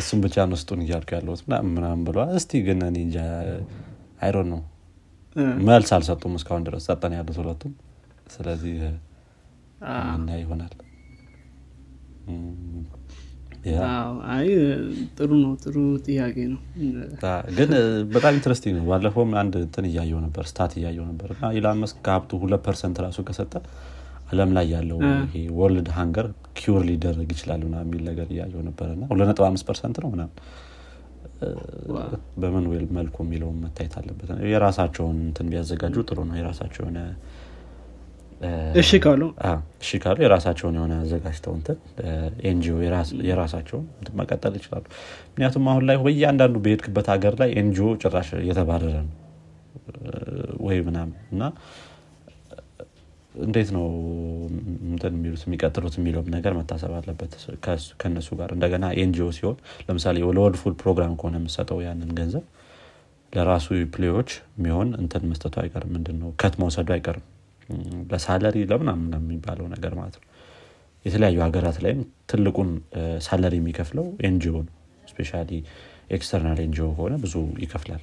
እሱም 0.00 0.20
ብቻ 0.24 0.46
ንስጡን 0.50 0.80
እያልኩ 0.84 1.10
ያለሁት 1.16 1.40
ምናምን 1.70 2.02
ብለዋል 2.06 2.30
እስቲ 2.38 2.60
ግን 2.66 2.80
እኔ 2.88 2.98
አይሮ 4.22 4.36
ነው 4.52 4.60
መልስ 5.66 5.90
አልሰጡም 5.96 6.34
እስካሁን 6.38 6.62
ድረስ 6.68 6.86
ሰጠን 6.88 7.12
ያሉት 7.16 7.36
ሁለቱም። 7.42 7.72
ስለዚህ 8.34 8.76
እና 10.14 10.28
ይሆናል 10.40 10.74
አይ 14.30 14.48
ጥሩ 15.16 15.30
ነው 15.40 15.52
ጥሩ 15.62 15.76
ጥያቄ 16.06 16.36
ነው። 16.52 16.60
ግን 17.56 17.70
በጣም 18.14 18.32
interesting 18.36 18.74
ነው። 18.78 18.84
ባለፈውም 18.90 19.32
አንድ 19.40 19.54
እንትን 19.62 19.86
እያየው 19.90 20.20
ነበር 20.26 20.44
stat 20.50 20.74
እያየው 20.78 21.06
ነበር 21.10 21.30
እና 21.34 21.50
ኢላን 21.56 21.80
ማስክ 21.82 21.98
ከሀብቱ 22.06 22.40
ሁለት 22.42 22.62
percent 22.66 22.98
ራሱ 23.04 23.18
ከሰጠ 23.28 23.54
አለም 24.30 24.50
ላይ 24.56 24.66
ያለው 24.74 24.98
ይሄ 25.26 25.44
world 25.58 25.88
hunger 25.96 26.26
cure 26.58 26.82
ሊደረግ 26.88 27.28
ይችላል 27.34 27.62
ና 27.68 27.82
የሚል 27.84 28.02
ነገር 28.10 28.26
እያየው 28.34 28.62
ነበር 28.68 28.88
ና 28.96 29.06
ሁለት 29.12 29.28
ነጥብ 29.30 29.44
አምስት 29.48 29.66
percent 29.68 29.98
ነው 30.04 30.10
ምናምን። 30.14 30.34
በምን 32.42 32.64
መልኩ 32.96 33.16
የሚለውን 33.24 33.58
መታየት 33.64 33.94
አለበት። 33.98 34.30
የራሳቸውን 34.52 35.18
እንትን 35.26 35.46
ቢያዘጋጁ 35.52 35.96
ጥሩ 36.08 36.18
ነው። 36.28 36.36
የራሳቸው 36.40 36.82
የሆነ 36.84 37.00
እሺ 38.80 38.90
ካሉ? 39.02 39.22
እሺ 39.82 39.90
ካሉ 40.02 40.16
የራሳቸውን 40.24 40.74
የሆነ 40.78 40.94
አዘጋጅተው 41.02 41.52
እንትን 41.56 41.78
NGO 42.48 42.76
የራሳቸውን 43.28 43.86
መቀጠል 44.20 44.54
ይችላሉ። 44.58 44.84
ምክንያቱም 45.28 45.64
አሁን 45.72 45.84
ላይ 45.88 45.96
በእያንዳንዱ 46.04 46.56
በሄድክበት 46.64 47.06
ሀገር 47.12 47.34
ላይ 47.40 47.50
NGO 47.60 47.88
ጭራሽ 48.02 48.28
እየተባረረ 48.40 48.94
ነው 49.00 49.14
ወይ 50.66 50.78
ምናምን 50.86 51.16
እና 51.32 51.42
እንዴት 53.34 53.68
ነው 53.74 53.84
እንትን 54.88 55.12
የሚሉት 55.16 55.42
የሚቀጥሉት 55.46 55.94
የሚለውም 55.98 56.28
ነገር 56.34 56.52
መታሰብ 56.58 56.92
አለበት 56.98 57.32
ከእነሱ 58.00 58.28
ጋር። 58.40 58.52
እንደገና 58.56 58.86
NGO 59.02 59.28
ሲሆን 59.36 59.56
ለምሳሌ 59.88 60.16
ለ 60.28 60.37
World 60.37 60.58
Food 60.62 60.76
Program 60.82 61.14
ከሆነ 61.20 61.36
የምሰጠው 61.40 61.80
ያንን 61.86 62.12
ገንዘብ 62.18 62.44
ለራሱ 63.32 63.66
employee 63.94 64.18
ዎች 64.18 64.30
የሚሆን 64.58 64.88
እንትን 65.00 65.26
መስጠቱ 65.30 65.54
አይቀርም። 65.62 65.92
ምንድን 65.96 66.16
ነው 66.22 66.30
cut 66.42 66.54
መውሰዱ 66.62 66.88
አይቀርም 66.96 67.24
ለ 68.10 68.22
salary 68.22 68.56
ለምናምን 68.70 69.12
የሚባለው 69.20 69.66
ነገር 69.74 69.92
ማለት 69.98 70.16
ነው። 70.18 70.24
የተለያዩ 71.04 71.38
ሀገራት 71.44 71.76
ላይም 71.84 72.00
ትልቁን 72.30 72.70
salary 73.26 73.54
የሚከፍለው 73.60 74.06
NGO 74.26 74.56
ነው። 74.66 74.74
specia 75.10 75.30
external 76.16 76.58
NGO 76.64 76.86
ከሆነ 76.94 77.14
ብዙ 77.22 77.34
ይከፍላል። 77.62 78.02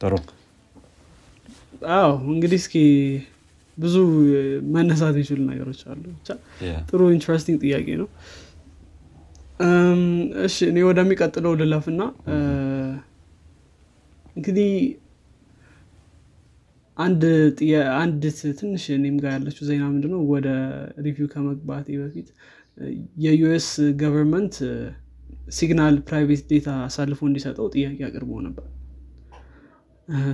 ጥሩ። 0.00 0.14
አዎ 1.96 2.10
እንግዲህ 2.32 2.58
እስኪ 2.62 2.74
ብዙ 3.78 3.96
መነሳት 4.74 5.14
የሚችሉ 5.16 5.40
ነገሮች 5.50 5.80
አሉ። 5.90 6.04
ብቻ 6.16 6.28
ጥሩ 6.88 7.00
interesting 7.16 7.58
ጥያቄ 7.64 7.88
ነው። 8.00 8.08
እሺ 10.46 10.56
እኔ 10.70 10.78
ወደሚቀጥለው 10.88 11.52
ልለፍና 11.60 12.02
እንግዲህ 14.48 14.70
አንድ 16.96 18.22
ትንሽ 18.58 18.84
እኔም 18.94 19.16
ጋር 19.22 19.30
ያለችው 19.34 19.64
ዜና 19.68 19.82
ምንድነው? 19.90 20.20
ወደ 20.32 20.46
review 21.04 21.26
ከመግባቴ 21.32 21.86
በፊት 22.00 22.28
የ 23.24 23.45
US 23.45 23.66
government 24.00 24.54
ሲግናል 25.56 25.96
private 26.08 26.42
data 26.50 26.68
አሳልፎ 26.86 27.20
እንዲሰጠው 27.28 27.68
ጥያቄ 27.74 27.98
አቅርቦ 28.08 28.40
ነበር። 28.46 28.66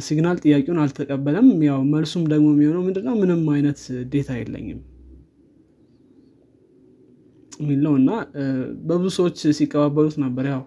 ሲግናል 0.06 0.38
ጥያቄውን 0.44 0.80
አልተቀበለም። 0.82 1.48
ያው 1.68 1.80
መልሱም 1.92 2.24
ደግሞ 2.32 2.46
የሚሆነው 2.54 2.82
ምንድነው? 2.86 3.14
ምንም 3.22 3.42
አይነት 3.54 3.80
data 4.12 4.30
የለኝም 4.40 4.80
የሚል 7.60 7.84
እና 7.98 8.10
በብዙ 8.86 9.12
ሰዎች 9.18 9.38
ሲቀባበሉት 9.58 10.16
ነበር። 10.24 10.46
ያው 10.52 10.62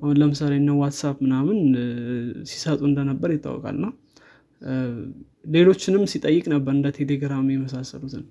አሁን 0.00 0.14
ለምሳሌ 0.20 0.52
እነ 0.56 0.70
ዋትሳፕ 0.80 1.16
ምናምን 1.24 1.58
ሲሰጡ 2.50 2.80
እንደነበር 2.88 3.30
ይታወቃል። 3.34 3.76
ና 3.80 3.88
ሌሎችንም 5.46 6.04
ሲጠይቅ 6.12 6.44
ነበር 6.54 6.72
እንደ 6.74 6.88
ቴሌግራም 6.98 7.46
የመሳሰሉትን። 7.52 8.24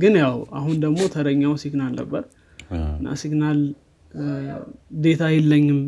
ግን 0.00 0.14
ያው 0.22 0.36
አሁን 0.58 0.76
ደግሞ 0.84 1.00
ተረኛው 1.14 1.54
ሲግናል 1.62 1.92
ነበር። 2.00 2.22
እና 2.96 3.14
ሲግናል 3.22 3.58
data 5.02 5.22
የለኝም 5.34 5.80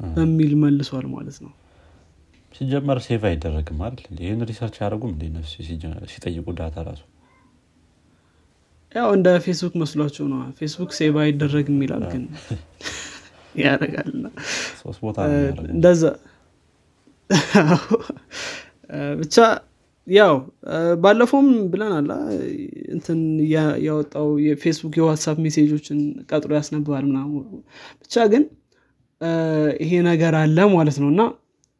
በሚል 0.00 0.52
መልሷል 0.62 1.06
ማለት 1.14 1.38
ነው። 1.44 1.52
ሲጀመር 2.52 2.98
save 3.06 3.22
አይደረግም 3.30 3.80
አይደል? 3.86 4.16
ይህን 4.20 4.42
research 4.50 4.76
ነፍስ 5.36 5.52
ሲጠይቁ 6.12 6.46
data 6.60 6.76
ራሱ 6.88 7.02
ያው 8.92 9.08
እንደ 9.14 9.28
ፌስቡክ 9.44 9.74
መስሏቸው 9.80 10.26
ነው። 10.32 10.40
ፌስቡክ 10.58 10.90
save 10.98 11.14
አይደረግም 11.24 11.78
ይላል 11.84 12.04
ግን 12.12 12.24
ያደረጋልና 13.62 14.26
እንደዛ። 15.70 16.02
ብቻ 19.20 19.36
ያው 20.06 20.34
ባለፈውም 21.02 21.48
ብለናል 21.70 22.08
እንትን 22.94 23.20
ያወጣው 23.84 24.28
የፌስቡክ 24.44 24.94
የዋትሳፕ 24.98 25.38
ሜሴጆችን 25.46 25.98
ቀጥሮ 26.30 26.52
ያስነብባል 26.58 27.04
ምናምን። 27.08 27.42
ብቻ 28.02 28.26
ግን 28.32 28.44
ይሄ 29.80 29.92
ነገር 30.08 30.34
አለ 30.42 30.58
ማለት 30.74 30.98
ነው። 31.02 31.08
እና 31.14 31.22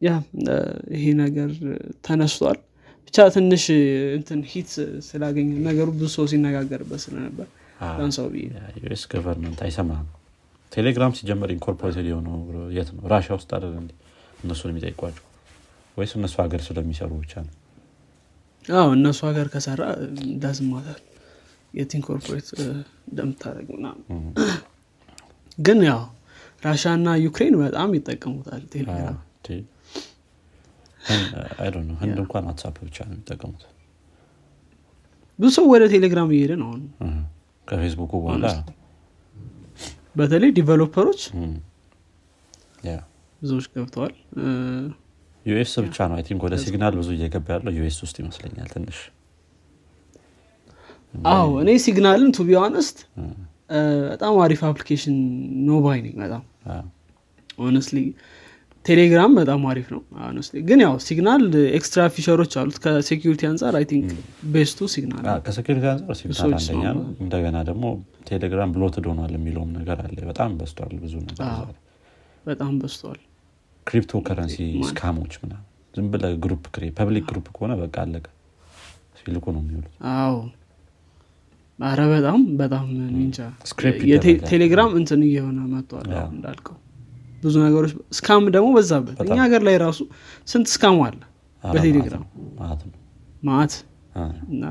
ያ 0.02 0.10
ይሄ 0.96 1.04
ነገር 1.22 1.50
ተነስቷል 2.04 2.58
ብቻ 3.08 3.26
ትንሽ 3.34 3.64
እንትን 4.18 4.40
ሂት 4.52 4.70
ስላገኘ 5.08 5.50
ነገሩ 5.68 5.88
ብዙ 5.94 6.08
ሰው 6.16 6.24
ሲነጋገርበት 6.32 7.00
ስለነበር 7.04 7.48
ብዬ 8.32 8.44
US 8.82 9.02
government 9.12 9.60
አይሰማም 9.66 10.06
ቴሌግራም 10.72 11.12
ሲጀመር 11.18 11.50
incorporated 11.54 12.06
የሆነው 12.10 12.36
የት 12.76 12.88
ነው? 12.94 13.02
ራሽያ 13.12 13.32
ውስጥ 13.38 13.50
አደ 13.56 13.64
እነሱን 14.42 14.70
የሚጠይቋቸው? 14.72 15.24
ወይስ 15.96 16.12
እነሱ 16.18 16.34
ሀገር 16.44 16.60
ስለሚሰሩ 16.66 17.10
ብቻ 17.22 17.32
ነው? 17.46 17.52
አዎ 18.64 18.88
እነሱ 18.96 19.18
ሀገር 19.28 19.46
ከሰራ 19.52 19.82
doesn't 20.44 20.74
matter 20.74 21.00
የት 21.74 21.92
incorporate 21.98 22.48
እንደምታደረግ 23.08 23.68
ግን 25.58 25.78
ያው 25.88 26.02
ራሻ 26.62 26.84
እና 26.98 27.08
ዩክሬን 27.24 27.54
በጣም 27.62 27.90
ይጠቀሙታል 27.96 28.62
ቴሌግራም 28.72 29.18
ህንድ 32.00 32.16
እንኳን 32.22 32.44
ዋትሳፕ 32.48 32.76
ብቻ 32.86 32.98
ነው 33.08 33.14
የሚጠቀሙት። 33.14 33.62
ብዙ 35.38 35.48
ሰው 35.56 35.64
ወደ 35.72 35.84
ቴሌግራም 35.94 36.28
እየሄደ 36.34 36.52
ነው 36.60 36.68
አሁን። 36.70 36.82
ከፌስቡኩ 37.68 38.12
በኋላ? 38.24 38.46
በተለይ 40.16 40.50
developer 40.58 41.02
ኦች 41.02 41.22
ብዙዎች 43.42 43.66
ገብተዋል። 43.74 44.14
ዩኤስ 45.46 45.72
ብቻ 45.84 45.96
ነው 46.10 46.16
think 46.28 46.40
ወደ 46.46 46.54
ሲግናል 46.62 46.94
ብዙ 47.00 47.08
እየገባ 47.16 47.48
ያለው 47.54 47.72
ዩኤስ 47.78 47.98
ውስጥ 48.04 48.16
ይመስለኛል 48.22 48.68
ትንሽ። 48.74 48.98
አዎ 51.30 51.50
እኔ 51.62 51.70
ሲግናልን 51.84 52.30
to 52.36 52.46
be 52.48 52.60
honest 52.60 52.96
በጣም 54.10 54.34
አሪፍ 54.44 54.60
application 54.68 55.16
ነው 55.68 55.78
ባይ 55.84 55.98
ነኝ 56.06 56.14
በጣም። 56.22 56.42
honestly 57.58 57.98
ቴሌግራም 58.86 59.32
በጣም 59.38 59.60
አሪፍ 59.70 59.86
ነው። 59.94 60.00
ግን 60.68 60.80
ያው 60.84 60.94
Signal 61.06 61.42
extra 61.76 62.02
feature 62.14 62.38
ኦች 62.38 62.52
አሉት። 62.60 62.76
ከ 62.84 62.96
security 62.96 63.42
አንጻር 63.50 63.74
I 63.78 63.84
think 63.90 64.10
best 64.52 64.88
ኡ 64.92 65.00
Signal 65.00 65.24
ከ 65.46 65.54
security 65.54 65.86
አንጻር 65.92 66.16
Signal 66.20 66.52
አንደኛ 66.58 66.84
ነው። 66.90 67.04
እንደገና 67.24 67.56
ደግሞ 67.70 67.84
ቴሌግራም 68.30 68.72
bloated 68.76 69.06
ሆኗል 69.10 69.32
የሚለውም 69.36 69.72
ነገር 69.78 70.00
አለ። 70.04 70.18
በጣም 70.30 70.52
በዝቷል 70.60 70.94
ብዙ 71.04 71.14
ነገር 71.24 71.72
በጣም 72.44 72.72
በዝተዋል 72.80 73.20
crypto 73.86 74.12
currency? 74.26 74.56
scam 74.88 75.11
ኦች 75.11 75.34
ምናምን 75.42 75.64
ዝም 75.94 76.06
ብለህ 76.12 76.32
group 76.44 76.64
public 76.96 77.24
group 77.30 77.46
ከሆነ 77.56 77.72
በቃ 77.82 77.96
አለቀ። 78.04 78.26
ሲልኩ 79.18 79.46
ነው 79.54 79.60
የሚውሉት። 79.62 79.92
አዎ። 80.14 80.36
አረ 81.78 82.00
በጣም 82.12 82.40
በጣም 82.60 82.84
ቴሌግራም 84.50 84.90
እንትን 85.00 85.22
እየሆነ 85.26 85.58
መጥቷል። 85.72 86.06
እንዳልከው 86.30 86.76
ብዙ 87.46 87.54
ነገሮች 87.64 87.92
scam 88.18 88.44
ደግሞ 88.56 88.68
በዛበት። 88.76 89.16
እኛ 89.24 89.38
ሀገር 89.44 89.62
ላይ 89.68 89.76
ራሱ 89.84 90.00
ስንት 90.48 90.68
scam 90.74 90.98
አለ? 91.06 91.18
በቴሌግራም 91.64 92.24
መዓት 93.48 93.72
እና 94.50 94.64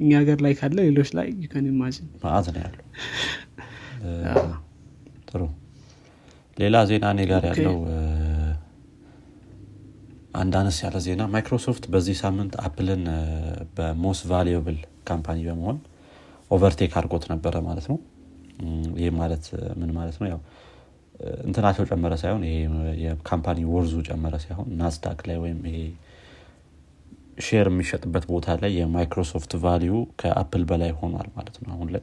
እኛ 0.00 0.10
ሀገር 0.20 0.38
ላይ 0.44 0.52
ካለ 0.58 0.76
ሌሎች 0.88 1.08
ላይ 1.18 1.26
you 1.42 1.53
can 1.53 1.64
imagine 1.70 2.06
መዓት 2.22 2.46
ነው 2.54 2.60
ያለው። 2.64 2.84
ጥሩ። 5.30 5.42
ሌላ 6.56 6.76
ዜና 6.88 7.04
እኔ 7.14 7.20
ጋር 7.30 7.42
ያለው 7.50 7.76
አንድ 10.40 10.54
አነስ 10.58 10.76
ያለ 10.84 10.96
ዜና 11.04 11.22
ማይክሮሶፍት 11.32 11.84
በዚህ 11.92 12.16
ሳምንት 12.20 12.52
አፕልን 12.64 13.02
በ 13.76 13.92
most 13.92 14.24
valuable 14.30 14.78
company 15.08 15.38
በመሆን 15.48 15.78
overtake 16.50 16.92
አድርጎት 16.98 17.24
ነበረ 17.32 17.54
ማለት 17.66 17.86
ነው። 17.90 17.98
ይህ 19.00 19.10
ማለት 19.18 19.44
ምን 19.80 19.90
ማለት 19.98 20.16
ነው? 20.20 20.26
ያው 20.32 20.40
እንትናቸው 21.46 21.84
ጨመረ 21.90 22.14
ሳይሆን 22.20 22.42
ይሄ 22.46 22.56
የ 23.04 23.16
company 23.16 23.58
worth 23.72 23.88
ኡ 23.88 23.94
ጨመረ 24.08 24.34
ሳይሆን 24.44 24.68
Nasdaq 24.78 25.20
ላይ 25.28 25.38
ወይም 25.42 25.58
ይሄ 25.68 25.78
share 27.44 27.68
የሚሸጥበት 27.70 28.24
ቦታ 28.30 28.56
ላይ 28.62 28.72
የማይክሮሶፍት 28.78 29.52
value 29.62 29.92
ከአፕል 30.20 30.64
በላይ 30.70 30.90
ሆኗል 31.00 31.28
ማለት 31.36 31.56
ነው። 31.62 31.70
አሁን 31.74 31.90
ላይ 31.94 32.02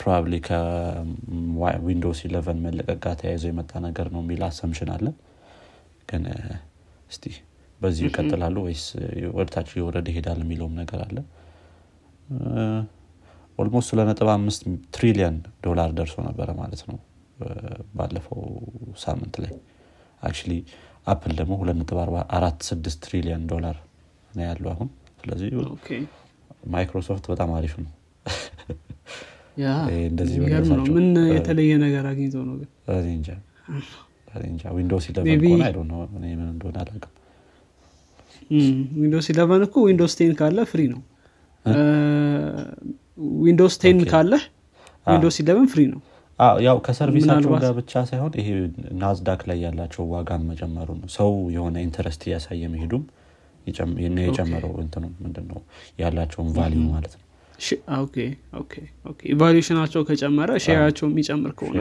probably 0.00 0.34
ከ 0.46 0.85
Windows 0.85 2.20
eleven 2.26 2.60
መለቀቅ 2.64 2.98
ጋር 3.04 3.14
ተያይዞ 3.20 3.44
የመጣ 3.50 3.72
ነገር 3.86 4.06
ነው 4.14 4.22
የሚል 4.24 4.42
assumption 4.48 4.90
አለ። 4.94 5.06
ግን 6.10 6.24
እስቲ 7.10 7.24
በዚህ 7.80 8.04
ይቀጥላሉ 8.08 8.56
ወይስ 8.66 8.84
ወደታች 9.36 9.70
የወረደ 9.78 10.06
ይሄዳል 10.12 10.40
የሚለውም 10.44 10.74
ነገር 10.80 11.00
አለ 11.06 11.16
almost 13.58 13.88
ሁለት 13.92 14.06
ነጥብ 14.10 14.28
አምስት 14.32 14.62
ትሪሊየን 14.94 15.36
ዶላር 15.66 15.90
ደርሶ 15.98 16.16
ነበረ 16.26 16.48
ማለት 16.58 16.82
ነው። 16.88 16.98
ባለፈው 17.96 18.40
ሳምንት 19.02 19.34
ላይ 19.42 19.52
actually 20.22 20.52
አፕል 21.06 21.32
ደግሞ 21.40 21.52
ሁለት 21.60 21.76
ነጥብ 21.80 21.98
አርባ- 22.02 22.28
አራት 22.36 22.58
ስድስት 22.68 22.98
ትሪሊየን 23.04 23.42
ዶላር 23.52 23.76
ነው 24.30 24.44
ያለው 24.46 24.70
አሁን። 24.72 24.88
ስለዚህ 25.20 25.48
ማይክሮሶፍት 26.72 27.24
በጣም 27.32 27.50
አሪፍ 27.56 27.74
ነው። 27.82 27.92
እንደዚህ 30.08 30.38
ምን 30.96 31.06
የተለየ 31.32 31.72
ነገር 31.84 32.04
አግኝተው 32.10 32.42
ነው 32.48 32.56
ግን? 32.56 32.68
እኔ 36.18 36.24
ምን 36.34 36.48
እንደሆነ 36.50 36.76
አላውቅም። 36.82 37.12
Windows 38.98 39.26
eleven 39.32 39.62
እኮ 39.66 39.76
Windows 39.86 40.14
ten 40.18 40.32
ካለ 40.40 40.58
free 40.70 40.82
ነው 40.92 41.00
Windows 43.42 43.74
ten 43.82 43.98
okay። 43.98 44.08
ካለ 44.12 44.32
Windows 45.06 45.36
eleven 45.42 45.66
free 45.72 45.82
ነው። 45.92 46.00
አዎ፣ 46.38 46.56
ያው 46.64 46.78
ከ 46.86 46.94
service 46.94 47.23
ኣቸው 47.23 47.52
ጋር 47.56 47.72
ብቻ 47.78 47.92
ሳይሆን 48.08 48.32
ይሄ 48.40 48.48
Nasdaq 49.02 49.42
ላይ 49.48 49.58
ያላቸው 49.64 50.02
ዋጋ 50.10 50.30
መጨመሩ 50.48 50.88
ነው። 50.98 51.08
ሰው 51.14 51.30
የሆነ 51.54 51.76
interest 51.86 52.24
እያሳየ 52.26 52.62
መሄዱም 52.74 53.04
የጨመረው 53.66 54.74
እንትኑ 54.82 55.04
ምንድን 55.22 55.46
ነው 55.50 55.60
ያላቸውን 55.98 56.50
value 56.56 56.82
ማለት 56.90 57.14
ነው። 57.16 57.22
evaluation 59.30 59.71
ኣቸው 59.71 60.00
ከጨመረ 60.08 60.50
share 60.64 60.82
ኣቸው 60.82 61.06
የሚጨምር 61.10 61.52
ከሆነ 61.58 61.78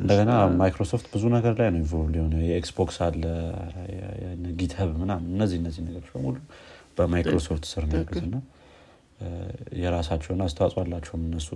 እንደገና 0.00 0.30
ማይክሮሶፍት 0.56 1.06
ብዙ 1.12 1.24
ነገር 1.34 1.52
ላይ 1.58 1.68
ነው 1.72 1.78
involve 1.82 2.14
የሆነ 2.18 2.36
የ 2.46 2.63
Xbox 2.63 2.96
አለ 3.06 3.22
GitHub 4.58 4.90
ምናምን 5.02 5.28
እነዚህ 5.34 5.58
እነዚህ 5.60 5.82
ነገሮች 5.86 6.08
በሙሉ 6.14 6.36
በማይክሮሶፍት 6.96 7.64
ስር 7.70 7.84
ነው 7.88 7.96
ያሉት 7.98 8.18
እና 8.22 8.36
የራሳቸውን 9.80 10.40
አስተዋጽኦ 10.46 10.80
አላቸውም 10.84 11.22
እነሱ። 11.28 11.48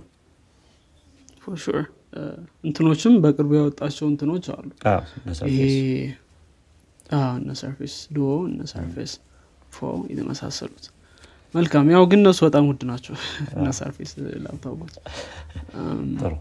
እንትኖችም 2.63 3.13
በቅርቡ 3.23 3.51
ያወጣቸው 3.59 4.05
እንትኖች 4.11 4.45
አሉ። 4.53 4.69
እነ 5.19 5.33
Surface። 5.39 5.75
አዎ፣ 7.17 7.29
እነ 7.39 7.51
Surface 7.61 7.95
Duo 8.15 8.31
እነ 8.47 8.61
Surface 8.71 9.13
Pro 9.71 9.79
የተመሳሰሉት 10.11 10.85
መልካም። 11.53 11.85
ያው 11.93 12.03
ግን 12.11 12.19
እነሱ 12.21 12.39
በጣም 12.47 12.65
ውድ 12.69 12.81
ናቸው። 12.89 13.15
እነ 13.55 13.67
Surface 13.79 14.11
laptop 14.43 14.71
ኦች። 14.71 14.95
ጥሩ። 16.19 16.33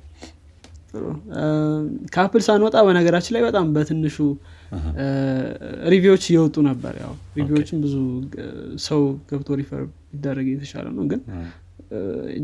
ከአፕል 2.12 2.42
ሳንወጣ 2.46 2.76
በነገራችን 2.86 3.34
ላይ 3.36 3.42
በጣም 3.48 3.66
በትንሹ 3.74 4.16
review 5.92 6.12
ዎች 6.12 6.24
እየወጡ 6.30 6.56
ነበር 6.68 6.94
ያው። 7.02 7.12
review 7.38 7.58
ዎችን 7.58 7.78
ብዙ 7.84 7.94
ሰው 8.86 9.00
ገብቶ 9.30 9.56
refer 9.60 9.82
ቢደረግ 10.10 10.46
የተሻለ 10.52 10.86
ነው። 10.96 11.04
ግን 11.12 11.20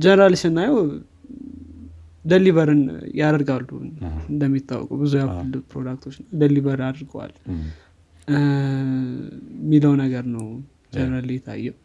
generally 0.03 0.35
ስናየው 0.43 0.79
deliver 2.25 2.68
ን 2.68 2.81
ያደርጋሉ 3.19 3.69
እንደሚታወቁ። 4.31 4.91
ብዙ 5.03 5.13
የአፕል 5.19 5.53
product 5.73 6.01
ኦች 6.01 6.17
deliver 6.41 6.81
አድርገዋል። 6.87 7.35
የሚለው 9.61 9.93
ነገር 10.03 10.25
ነው 10.35 10.47
generally 10.95 11.31
የታየው። 11.37 11.77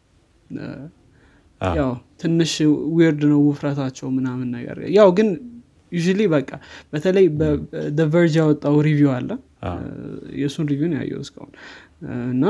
ያው 1.62 1.92
ትንሽ 2.22 2.54
weird 2.96 3.22
ነው 3.32 3.40
ውፍረታቸው 3.48 4.08
ምናምን 4.16 4.48
ነገር። 4.56 4.78
ያው 4.96 5.10
ግን 5.18 5.28
usually 5.92 6.22
በቃ 6.34 6.50
በተለይ 6.94 7.26
Verge 8.12 8.36
ያወጣው 8.40 8.76
review 8.88 9.06
ው 9.06 9.12
አለ 9.16 9.30
የእሱን 10.38 10.66
review 10.70 10.90
ነው 10.92 10.98
ያየው 11.00 11.22
እስካሁን። 11.24 11.52
እና 12.32 12.46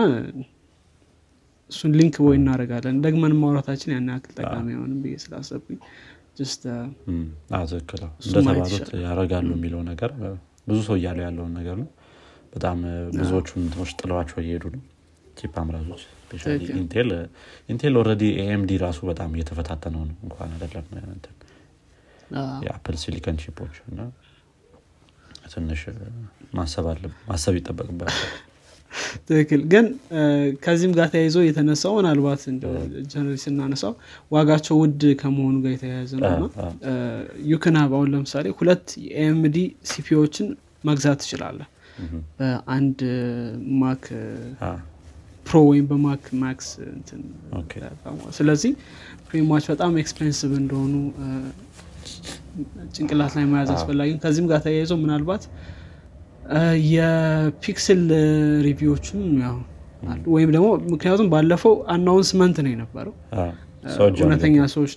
እሱን 1.70 1.92
link 1.98 2.16
ወይ 2.26 2.36
እናደርጋለን። 2.40 2.96
ደግመን 3.04 3.34
ማውራታችን 3.42 3.92
ያን 3.94 4.08
ያክል 4.14 4.34
ጠቃሚ 4.40 4.68
አይሆንም 4.74 5.00
ብዬ 5.04 5.16
ስላሰብኩኝ 5.24 5.78
ትክክል 7.70 8.02
እንደተባሉት 8.42 8.74
ያደርጋሉ 9.04 9.50
የሚለው 9.56 9.82
ነገር 9.90 10.12
ብዙ 10.68 10.78
ሰው 10.88 10.96
እያለው 11.00 11.24
ያለውን 11.26 11.54
ነገር 11.60 11.76
ነው። 11.82 11.90
በጣም 12.54 12.78
እ፣ 12.86 12.96
ብዙዎቹን 13.16 13.60
እንትኖች 13.62 13.92
ጥለዋቸው 14.00 14.38
እየሄዱ 14.42 14.64
ነው። 14.74 14.82
chip 15.38 15.54
አምራቾች 15.62 16.02
Intel 16.78 17.10
Intel 17.70 17.94
already 18.00 18.24
AMD 18.42 18.72
ራሱ 18.84 19.00
በጣም 19.10 19.30
እየተፈታተነው 19.36 20.04
ነው። 20.10 20.16
እንኳን 20.26 20.50
አይደለም 20.58 20.86
የአፕል 22.66 22.96
silicon 23.02 23.38
chip 23.42 23.60
ኦች 23.60 23.78
እና 23.88 24.00
ትንሽ 25.52 25.82
ማሰብ 26.56 26.86
ማሰብ 27.30 27.54
ይጠበቅባቸዋል 27.58 28.32
ትክክል። 29.28 29.62
ግን 29.72 29.86
ከዚህም 30.64 30.94
ጋር 30.98 31.08
ተያይዞ 31.12 31.38
የተነሳው 31.44 31.94
ምናልባት 31.98 32.42
generally 33.06 33.38
ስናነሳው 33.44 33.94
ዋጋቸው 34.32 34.76
ውድ 34.82 35.04
ከመሆኑ 35.22 35.56
ጋር 35.64 35.72
የተያያዘ 35.76 36.12
ነው 36.22 36.30
እና 36.30 36.48
you 37.52 37.64
can 37.64 37.76
have 37.76 37.92
አሁን 37.98 38.10
ለምሳሌ 38.14 38.48
ሁለት 38.60 38.88
የ 39.06 39.27
AMD 39.27 39.58
CPU 39.92 40.11
ዎችን 40.11 40.50
መግዛት 40.84 41.20
ትችላለህ። 41.24 41.68
እም፣ 42.04 42.20
በአንድ 42.38 43.00
Mac 43.82 44.06
Pro 45.46 45.60
ወይም 45.70 45.86
በ 45.90 46.04
Mac 46.04 46.26
Max 46.42 46.68
ስለዚህ 48.38 48.72
pretty 49.28 49.51
much 49.51 49.66
በጣም 49.72 49.92
expensive 50.02 50.52
እንደሆኑ 50.60 50.94
ጭንቅላት 52.96 53.34
ላይ 53.38 53.46
መያዝ 53.52 53.70
አስፈላጊ 53.76 54.10
ከዚህም 54.24 54.48
ጋር 54.52 54.60
ተያይዞ 54.66 54.94
ምናልባት 55.04 55.44
የ 56.92 57.23
Pixel 57.23 58.02
አሉ። 59.46 59.60
ወይም 60.34 60.50
ደግሞ 60.56 60.68
ምክንያቱም 60.94 61.28
ባለፈው 61.34 61.74
announcement 61.94 62.58
ነው 62.66 62.72
የነበረው። 62.74 63.14
እውነተኛ 64.18 64.66
ሰዎች 64.76 64.94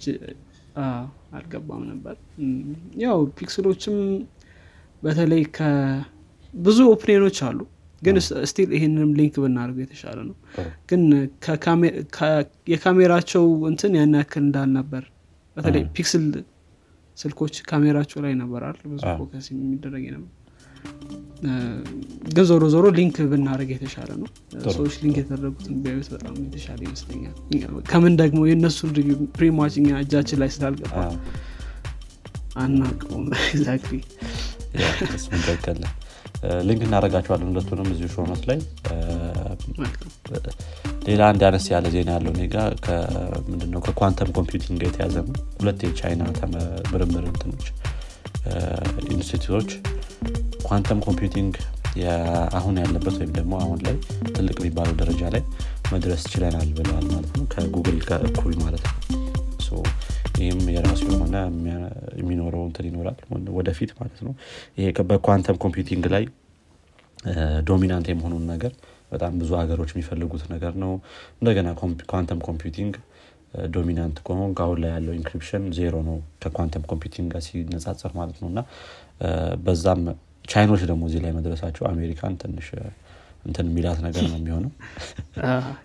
አልገባም 1.36 1.82
ነበር። 1.90 2.14
ያው 3.04 3.18
Pixel 3.38 3.64
ኦችም 3.64 3.96
በተለይ 5.02 5.42
ከብዙ 5.56 6.78
opinion 6.94 7.22
ኦች 7.22 7.38
አሉ። 7.48 7.60
ግን 8.02 8.16
still 8.48 8.70
ይህንንም 8.76 9.10
link 9.18 9.34
ብናደርገው 9.42 9.82
የተሻለ 9.84 10.18
ነው። 10.28 10.36
ግን 10.90 11.02
የካሜራቸው 12.72 13.44
እንትን 13.70 13.92
ያን 13.98 14.16
ያክል 14.18 14.42
እንዳልነበር 14.44 15.04
በተለይ 15.56 15.82
Pixel 15.96 16.24
ስልኮች 17.18 17.56
ካሜራቸው 17.68 18.18
ላይ 18.24 18.32
ነበራል 18.40 18.78
ብዙ 18.86 19.02
focus 19.18 19.46
የሚደረግ 19.52 20.06
ነበር 20.14 20.32
ግን 22.28 22.44
ዞሮ 22.48 22.64
ዞሮ 22.72 22.86
link 22.96 23.16
ብናደርግ 23.30 23.70
የተሻለ 23.74 24.10
ነው። 24.20 24.28
ሰዎች 24.68 24.94
link 25.02 25.16
የተደረጉትን 25.20 25.74
ቢያዩት 25.82 26.08
በጣም 26.14 26.34
የተሻለ 26.44 26.80
ይመስለኛል። 26.86 27.34
ከምን 27.90 28.14
ደግሞ 28.20 28.40
የእነሱን 28.48 28.92
review 28.98 29.18
pretty 29.36 29.59
much 29.59 29.74
እኛ 29.80 29.98
እጃችን 30.02 30.40
ላይ 30.42 30.50
ስላልገባ 30.56 30.94
አዎ። 31.04 31.14
አናውቀውም። 32.56 33.26
exactly 33.50 34.00
link 36.66 36.82
እናደርጋቸዋለን 36.86 37.48
ሁለቱንም 37.50 37.88
እዚሁ 37.92 38.08
show 38.14 38.28
note 38.28 38.42
ላይ። 38.48 38.58
ሌላ 41.06 41.22
አንድ 41.30 41.42
አነስ 41.48 41.66
ያለ 41.72 41.86
ዜና 41.94 42.10
ያለው 42.16 42.32
እኔ 42.34 42.42
ጋ 42.52 42.56
ምንድነው 43.50 43.80
ከ 43.86 43.96
quantum 43.96 44.30
computing 44.38 44.78
ጋር 44.80 44.88
የተያያዘ 44.90 45.16
ነው። 45.26 45.34
ሁለት 45.58 45.80
የቻይና 45.86 46.22
ምርምር 46.92 47.24
እንትኖች 47.30 47.66
institute 49.14 49.53
ኦች 49.53 49.70
quantum 50.68 51.00
computing 51.06 51.54
አሁን 52.58 52.76
ያለበት 52.82 53.14
ወይም 53.20 53.32
ደግሞ 53.36 53.54
አሁን 53.64 53.80
ላይ 53.86 53.96
ትልቅ 54.30 54.56
የሚባለው 54.60 54.94
ደረጃ 55.02 55.22
ላይ 55.34 55.42
መድረስ 55.92 56.22
ችለናል 56.32 56.70
ብለዋል 56.78 57.06
ማለት 57.12 57.32
ነው። 57.34 57.46
ከጉግል 57.52 57.98
ጋር 58.08 58.22
እኩል 58.30 58.54
ማለት 58.62 58.84
ነው 58.86 59.82
ይህም 60.34 60.60
የራሱ 60.74 61.02
የሆነ 61.10 61.36
የሚኖረው 62.20 62.62
እንትን 62.68 62.86
ይኖራል 62.88 63.18
ወደፊት 63.56 63.90
ማለት 63.98 64.20
ነው። 64.26 64.32
ይሄ 64.78 64.86
በ 65.10 65.21
quantum 65.21 65.58
computing 65.64 66.06
ላይ 66.14 66.24
dominant 67.68 68.06
የመሆኑን 68.10 68.44
ነገር 68.52 68.72
በጣም 69.12 69.32
ብዙ 69.40 69.50
ሀገሮች 69.60 69.90
የሚፈልጉት 69.94 70.44
ነገር 70.52 70.72
ነው። 70.84 70.92
እንደገና 71.36 71.68
quantum 72.12 72.40
computing 72.46 72.94
dominant 73.70 74.16
ከሆን 74.26 74.52
ከአሁን 74.58 74.78
ላይ 74.82 74.90
ያለው 74.94 75.12
encryption 75.18 75.64
ዜሮ 75.76 75.96
ነው 76.08 76.16
ከ 76.42 76.51
quantum 76.51 76.84
computing 76.90 77.28
ጋር 77.34 77.42
ሲነጻጸር 77.46 78.12
ማለት 78.18 78.38
ነው። 78.42 78.48
እና 78.52 78.60
በዛም 79.64 80.02
ቻይኖች 80.48 80.82
ደግሞ 80.90 81.02
እዚህ 81.10 81.20
ላይ 81.24 81.32
መድረሳቸው 81.36 81.84
አሜሪካን 81.90 82.34
ትንሽ 82.42 82.66
እንትን 83.44 83.66
የሚላት 83.70 83.98
ነገር 84.06 84.24
ነው 84.26 84.38
የሚሆነው። 84.40 84.72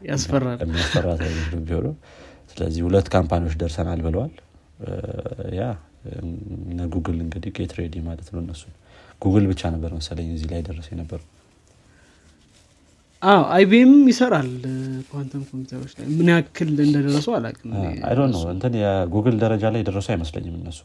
ያስፈራል። 0.09 0.57
የሚያስፈራት 0.63 1.21
አይነት 1.27 1.47
ነው 1.53 1.59
የሚሆነው 1.61 1.93
ስለዚህ 2.59 2.81
ሁለት 2.85 3.07
ካምፓኒዎች 3.13 3.55
ደርሰናል 3.61 3.99
ብለዋል። 4.05 4.33
ያ 5.57 5.63
እነ 6.67 6.79
ጉግል 6.93 7.17
እንግዲህ 7.23 7.51
get 7.57 7.71
ready 7.77 7.95
ማለት 8.05 8.27
ነው 8.33 8.39
እነሱ። 8.43 8.63
ጉግል 9.21 9.45
ብቻ 9.51 9.61
ነበር 9.75 9.91
መሰለኝ 9.97 10.27
እዚህ 10.35 10.47
ላይ 10.51 10.61
ደረሰ 10.67 10.87
የነበረው። 10.93 11.27
አዎ 13.21 13.41
አይቢኤም 13.55 13.93
ይሰራል 14.09 14.49
ኳንተም 15.09 15.41
ኮምፒውተሮች 15.47 15.93
ላይ። 15.97 16.05
ምን 16.17 16.27
ያክል 16.33 16.69
እንደደረሱ 16.85 17.27
እንትን 18.53 18.75
የጉግል 18.81 19.37
ደረጃ 19.43 19.63
ላይ 19.73 19.81
የደረሱ 19.83 20.07
አይመስለኝም 20.13 20.55
እነሱ። 20.59 20.81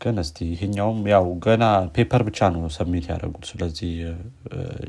ግን 0.00 0.16
እስቲ 0.22 0.38
ይሄኛውም 0.52 1.00
ያው 1.12 1.24
ገና 1.44 1.64
paper 1.96 2.22
ብቻ 2.28 2.48
ነው 2.54 2.62
submit 2.76 3.06
ያደረጉት። 3.10 3.44
ስለዚህ 3.50 3.92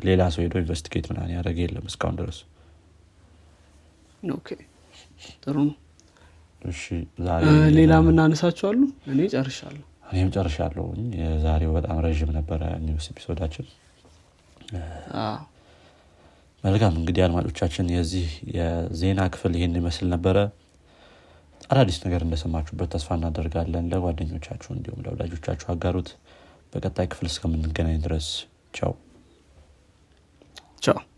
ሌላ 0.05 0.29
ሰው 0.35 0.41
ሄዶ 0.45 0.55
investigate 0.61 1.07
ምናምን 1.11 1.33
ያደረገ 1.37 1.59
የለም 1.65 1.87
እስካሁን 1.91 2.17
ድረስ 2.21 2.39
ጥሩ 5.43 5.55
ነው። 5.61 5.75
እሺ 6.61 6.81
ሌላ 7.77 7.91
የምናነሳቸው 7.99 8.67
አሉ 8.71 8.81
እኔ 9.11 9.19
ጨርሻለሁ። 9.33 9.83
እኔም 10.11 10.29
ጨርሻለሁ። 10.35 10.85
የዛሬው 11.19 11.71
በጣም 11.77 11.99
ረዥም 12.05 12.31
ነበረ 12.37 12.61
news 12.85 13.05
ኤፒሶዳችን። 13.11 13.67
መልካም። 16.63 16.95
እንግዲህ 16.99 17.21
አድማጮቻችን 17.25 17.87
የዚህ 17.95 18.27
የዜና 18.57 19.21
ክፍል 19.33 19.53
ይህን 19.57 19.77
ይመስል 19.79 20.07
ነበረ። 20.13 20.37
አዳዲስ 21.69 21.97
ነገር 22.05 22.21
እንደሰማችሁበት 22.25 22.89
ተስፋ 22.93 23.17
እናደርጋለን። 23.17 23.89
ለጓደኞቻችሁ 23.91 24.69
እንዲሁም 24.75 25.01
ለወዳጆቻችሁ 25.05 25.69
አጋሩት። 25.73 26.09
በቀጣይ 26.73 27.07
ክፍል 27.11 27.27
እስከምንገናኝ 27.31 27.97
ድረስ 28.05 28.27
ቻው። 28.73 28.93
ቻው 30.85 30.99